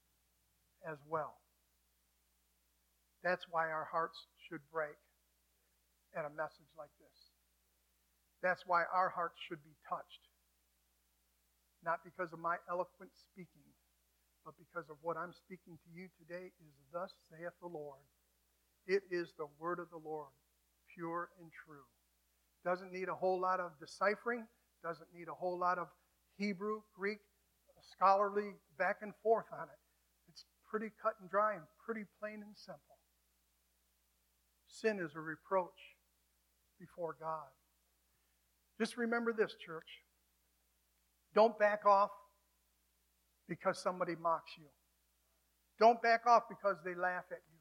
as 0.91 0.99
well. 1.09 1.35
That's 3.23 3.47
why 3.51 3.71
our 3.71 3.87
hearts 3.91 4.27
should 4.49 4.61
break 4.73 4.99
at 6.17 6.27
a 6.27 6.31
message 6.37 6.71
like 6.77 6.91
this. 6.99 7.19
That's 8.43 8.67
why 8.67 8.83
our 8.93 9.09
hearts 9.09 9.39
should 9.49 9.63
be 9.63 9.75
touched. 9.89 10.27
Not 11.85 12.01
because 12.05 12.33
of 12.33 12.39
my 12.39 12.57
eloquent 12.69 13.11
speaking, 13.15 13.67
but 14.45 14.55
because 14.59 14.91
of 14.91 14.97
what 15.03 15.17
I'm 15.17 15.33
speaking 15.33 15.79
to 15.79 15.91
you 15.95 16.09
today 16.19 16.51
is 16.59 16.75
thus 16.93 17.15
saith 17.31 17.55
the 17.61 17.69
Lord. 17.69 18.03
It 18.87 19.03
is 19.11 19.33
the 19.39 19.47
word 19.59 19.79
of 19.79 19.91
the 19.91 20.03
Lord, 20.03 20.35
pure 20.95 21.31
and 21.41 21.51
true. 21.65 21.87
Doesn't 22.65 22.93
need 22.93 23.09
a 23.09 23.15
whole 23.15 23.41
lot 23.41 23.61
of 23.61 23.71
deciphering, 23.79 24.47
doesn't 24.83 25.09
need 25.15 25.29
a 25.29 25.35
whole 25.35 25.59
lot 25.59 25.79
of 25.79 25.87
Hebrew, 26.37 26.83
Greek, 26.95 27.19
scholarly 27.93 28.55
back 28.79 28.99
and 29.03 29.13
forth 29.23 29.47
on 29.53 29.69
it. 29.69 29.81
It's 30.29 30.45
pretty 30.69 30.91
cut 31.03 31.15
and 31.21 31.31
dry 31.31 31.55
and 31.55 31.63
pretty 31.85 32.05
plain 32.19 32.43
and 32.43 32.57
simple. 32.57 32.92
Sin 34.73 34.99
is 34.99 35.15
a 35.15 35.21
reproach 35.21 35.97
before 36.81 37.15
God. 37.21 37.53
Just 38.81 38.97
remember 38.97 39.33
this, 39.33 39.55
church. 39.65 39.87
Don't 41.35 41.59
back 41.59 41.85
off 41.87 42.11
because 43.49 43.79
somebody 43.79 44.15
mocks 44.21 44.53
you. 44.59 44.65
Don't 45.79 46.01
back 46.03 46.27
off 46.27 46.45
because 46.49 46.77
they 46.85 46.95
laugh 46.95 47.25
at 47.31 47.43
you. 47.51 47.59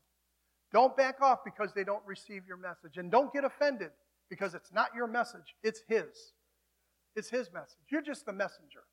Don't 0.72 0.96
back 0.96 1.22
off 1.22 1.40
because 1.44 1.74
they 1.74 1.84
don't 1.84 2.06
receive 2.06 2.44
your 2.48 2.58
message. 2.58 2.98
And 2.98 3.12
don't 3.12 3.34
get 3.34 3.44
offended 3.44 3.92
because 4.30 4.54
it's 4.54 4.72
not 4.72 4.90
your 4.96 5.08
message, 5.08 5.56
it's 5.64 5.82
His. 5.90 6.34
It's 7.16 7.30
His 7.30 7.52
message. 7.54 7.84
You're 7.92 8.02
just 8.02 8.26
the 8.26 8.32
messenger. 8.32 8.84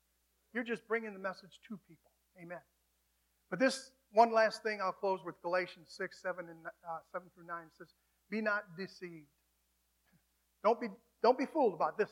You're 0.53 0.65
just 0.65 0.85
bringing 0.87 1.13
the 1.13 1.19
message 1.19 1.59
to 1.69 1.79
people. 1.87 2.11
Amen. 2.41 2.59
But 3.49 3.59
this 3.59 3.91
one 4.11 4.33
last 4.33 4.63
thing 4.63 4.79
I'll 4.81 4.91
close 4.91 5.21
with 5.23 5.41
Galatians 5.41 5.87
6, 5.97 6.21
7, 6.21 6.45
and 6.49 6.57
uh, 6.67 6.99
7 7.11 7.29
through 7.33 7.45
9 7.45 7.55
says, 7.77 7.87
Be 8.29 8.41
not 8.41 8.63
deceived. 8.77 9.27
Don't 10.63 10.79
be, 10.79 10.87
don't 11.23 11.37
be 11.37 11.45
fooled 11.45 11.73
about 11.73 11.97
this. 11.97 12.09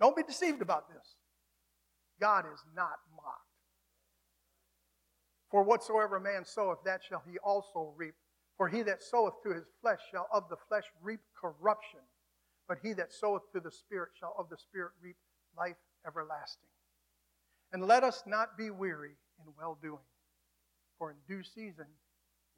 Don't 0.00 0.16
be 0.16 0.22
deceived 0.22 0.62
about 0.62 0.88
this. 0.88 1.16
God 2.20 2.44
is 2.52 2.60
not 2.74 2.98
mocked. 3.14 3.50
For 5.50 5.62
whatsoever 5.62 6.16
a 6.16 6.20
man 6.20 6.44
soweth, 6.44 6.78
that 6.84 7.02
shall 7.06 7.22
he 7.28 7.38
also 7.38 7.92
reap. 7.96 8.14
For 8.56 8.68
he 8.68 8.82
that 8.82 9.02
soweth 9.02 9.34
to 9.42 9.54
his 9.54 9.64
flesh 9.80 10.00
shall 10.10 10.28
of 10.32 10.44
the 10.48 10.56
flesh 10.68 10.84
reap 11.02 11.20
corruption, 11.38 12.00
but 12.68 12.78
he 12.82 12.92
that 12.92 13.12
soweth 13.12 13.42
to 13.54 13.60
the 13.60 13.70
Spirit 13.70 14.10
shall 14.18 14.34
of 14.38 14.48
the 14.48 14.58
Spirit 14.58 14.92
reap 15.02 15.16
life 15.56 15.76
everlasting. 16.06 16.68
And 17.72 17.86
let 17.86 18.04
us 18.04 18.22
not 18.26 18.56
be 18.58 18.70
weary 18.70 19.16
in 19.38 19.52
well 19.58 19.78
doing, 19.82 20.04
for 20.98 21.10
in 21.10 21.16
due 21.26 21.42
season 21.42 21.86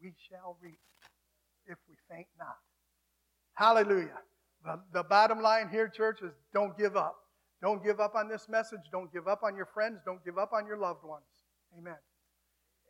we 0.03 0.13
shall 0.29 0.57
reap 0.61 0.81
if 1.67 1.79
we 1.89 1.97
faint 2.11 2.27
not. 2.39 2.57
Hallelujah. 3.55 4.19
The, 4.93 5.03
bottom 5.03 5.43
line 5.43 5.69
here, 5.69 5.89
church, 5.89 6.23
is 6.23 6.33
don't 6.55 6.77
give 6.79 6.97
up. 6.97 7.17
Don't 7.61 7.83
give 7.85 8.01
up 8.01 8.15
on 8.15 8.29
this 8.29 8.49
message. 8.49 8.81
Don't 8.91 9.13
give 9.13 9.29
up 9.29 9.43
on 9.43 9.57
your 9.57 9.67
friends. 9.67 10.01
Don't 10.05 10.25
give 10.25 10.39
up 10.39 10.53
on 10.53 10.67
your 10.67 10.77
loved 10.77 11.05
ones. 11.05 11.25
Amen. 11.79 11.97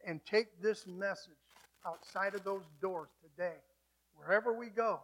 And 0.06 0.20
take 0.24 0.60
this 0.60 0.86
message 0.86 1.32
outside 1.86 2.34
of 2.34 2.44
those 2.44 2.64
doors 2.80 3.08
today. 3.22 3.56
Wherever 4.16 4.52
we 4.52 4.68
go, 4.68 5.00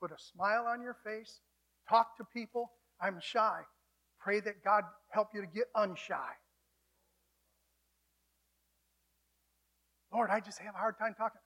put 0.00 0.10
a 0.10 0.18
smile 0.18 0.66
on 0.68 0.82
your 0.82 0.96
face. 1.04 1.40
Talk 1.88 2.16
to 2.18 2.24
people. 2.24 2.70
I'm 3.00 3.20
shy. 3.20 3.60
Pray 4.20 4.40
that 4.40 4.64
God 4.64 4.84
help 5.10 5.28
you 5.34 5.40
to 5.40 5.46
get 5.46 5.72
unshy. 5.74 6.16
Lord, 10.12 10.30
I 10.30 10.40
just 10.40 10.58
have 10.60 10.74
a 10.74 10.78
hard 10.78 10.98
time 10.98 11.14
talking. 11.16 11.40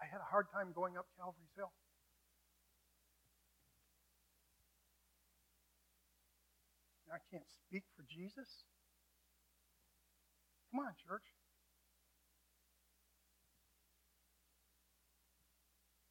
I 0.00 0.06
had 0.06 0.20
a 0.22 0.28
hard 0.30 0.46
time 0.54 0.72
going 0.74 0.96
up 0.96 1.06
Calvary's 1.18 1.50
Hill. 1.56 1.72
I 7.12 7.18
can't 7.32 7.48
speak 7.66 7.84
for 7.96 8.04
Jesus? 8.08 8.46
Come 10.70 10.80
on, 10.84 10.92
church. 11.08 11.24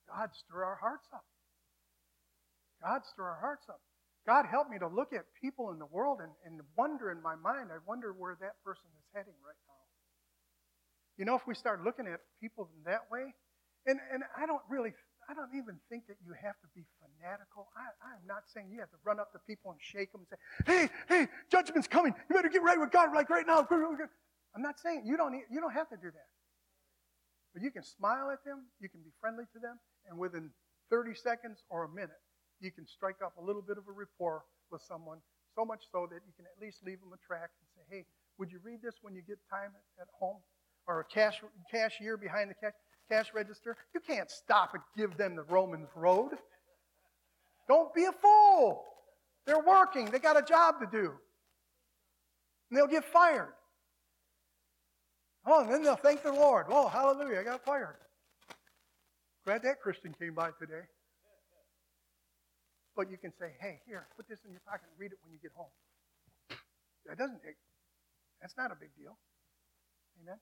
God, 0.09 0.29
stir 0.33 0.63
our 0.63 0.75
hearts 0.81 1.05
up. 1.13 1.25
God, 2.81 3.01
stir 3.13 3.23
our 3.23 3.39
hearts 3.39 3.65
up. 3.69 3.81
God, 4.25 4.45
help 4.49 4.69
me 4.69 4.77
to 4.79 4.87
look 4.87 5.13
at 5.13 5.23
people 5.39 5.71
in 5.71 5.79
the 5.79 5.85
world 5.85 6.19
and, 6.21 6.31
and 6.45 6.59
wonder 6.75 7.11
in 7.11 7.21
my 7.21 7.35
mind, 7.35 7.69
I 7.71 7.79
wonder 7.85 8.11
where 8.11 8.35
that 8.41 8.59
person 8.65 8.89
is 8.97 9.05
heading 9.13 9.37
right 9.45 9.61
now. 9.67 9.83
You 11.17 11.25
know, 11.25 11.35
if 11.35 11.47
we 11.47 11.55
start 11.55 11.83
looking 11.83 12.07
at 12.07 12.19
people 12.41 12.69
in 12.75 12.91
that 12.91 13.09
way, 13.11 13.33
and, 13.87 13.99
and 14.13 14.23
I 14.35 14.45
don't 14.45 14.61
really 14.69 14.93
I 15.27 15.35
don't 15.35 15.51
even 15.59 15.75
think 15.91 16.07
that 16.07 16.15
you 16.23 16.31
have 16.39 16.55
to 16.63 16.67
be 16.71 16.87
fanatical. 17.03 17.67
I, 17.75 17.91
I'm 18.15 18.23
not 18.23 18.47
saying 18.47 18.71
you 18.71 18.79
have 18.79 18.91
to 18.95 19.01
run 19.03 19.19
up 19.19 19.35
to 19.35 19.39
people 19.43 19.75
and 19.75 19.79
shake 19.83 20.15
them 20.15 20.23
and 20.23 20.29
say, 20.31 20.39
hey, 20.63 20.83
hey, 21.11 21.27
judgment's 21.51 21.87
coming. 21.87 22.15
You 22.29 22.35
better 22.35 22.47
get 22.47 22.63
right 22.63 22.79
with 22.79 22.95
God 22.95 23.11
like 23.11 23.29
right 23.29 23.45
now. 23.45 23.67
I'm 23.67 24.63
not 24.63 24.79
saying 24.79 25.03
you 25.03 25.19
don't, 25.19 25.35
you 25.51 25.59
don't 25.59 25.75
have 25.75 25.89
to 25.91 25.99
do 25.99 26.07
that. 26.07 26.31
But 27.51 27.61
you 27.61 27.71
can 27.71 27.83
smile 27.83 28.31
at 28.31 28.39
them, 28.45 28.71
you 28.79 28.87
can 28.87 29.01
be 29.01 29.11
friendly 29.19 29.43
to 29.51 29.59
them, 29.59 29.75
and 30.07 30.17
within 30.17 30.51
30 30.91 31.15
seconds 31.15 31.59
or 31.69 31.83
a 31.83 31.89
minute, 31.89 32.23
you 32.61 32.71
can 32.71 32.87
strike 32.87 33.19
up 33.19 33.35
a 33.35 33.43
little 33.43 33.61
bit 33.61 33.77
of 33.77 33.83
a 33.89 33.91
rapport 33.91 34.43
with 34.71 34.81
someone, 34.87 35.19
so 35.55 35.65
much 35.65 35.83
so 35.91 36.07
that 36.07 36.23
you 36.23 36.31
can 36.37 36.45
at 36.45 36.55
least 36.61 36.79
leave 36.85 36.99
them 37.03 37.11
a 37.11 37.19
tract 37.19 37.51
and 37.59 37.67
say, 37.75 37.83
hey, 37.89 38.05
would 38.39 38.51
you 38.51 38.59
read 38.63 38.79
this 38.81 38.95
when 39.01 39.13
you 39.15 39.21
get 39.27 39.39
time 39.51 39.75
at, 39.75 40.03
at 40.03 40.07
home? 40.19 40.37
Or 40.87 41.01
a 41.01 41.05
cash, 41.05 41.41
cashier 41.69 42.15
behind 42.15 42.49
the 42.49 42.55
cash 42.55 42.71
cash 43.09 43.27
register. 43.33 43.75
You 43.93 43.99
can't 43.99 44.29
stop 44.29 44.73
and 44.73 44.83
give 44.95 45.17
them 45.17 45.35
the 45.35 45.43
Romans 45.43 45.89
road. 45.95 46.31
Don't 47.67 47.93
be 47.93 48.05
a 48.05 48.11
fool. 48.11 48.83
They're 49.45 49.59
working, 49.59 50.05
they 50.11 50.19
got 50.19 50.37
a 50.37 50.41
job 50.41 50.75
to 50.81 50.87
do. 50.91 51.13
And 52.69 52.77
they'll 52.77 52.87
get 52.87 53.05
fired. 53.05 53.53
Oh, 55.45 55.61
and 55.61 55.71
then 55.71 55.83
they'll 55.83 55.95
thank 55.95 56.23
the 56.23 56.33
Lord. 56.33 56.65
Oh, 56.69 56.87
hallelujah, 56.89 57.39
I 57.39 57.43
got 57.43 57.63
fired. 57.63 57.95
Glad 59.45 59.63
that 59.63 59.79
Christian 59.81 60.13
came 60.19 60.33
by 60.33 60.49
today. 60.59 60.83
But 62.97 63.09
you 63.09 63.17
can 63.17 63.31
say, 63.39 63.53
hey, 63.61 63.79
here, 63.87 64.07
put 64.17 64.27
this 64.27 64.39
in 64.43 64.51
your 64.51 64.59
pocket 64.67 64.87
and 64.91 64.99
read 64.99 65.13
it 65.13 65.19
when 65.23 65.31
you 65.31 65.39
get 65.41 65.51
home. 65.55 65.71
That 67.05 67.17
doesn't 67.17 67.41
take, 67.41 67.55
that's 68.41 68.57
not 68.57 68.71
a 68.71 68.75
big 68.75 68.89
deal. 68.97 69.15
Amen? 70.21 70.35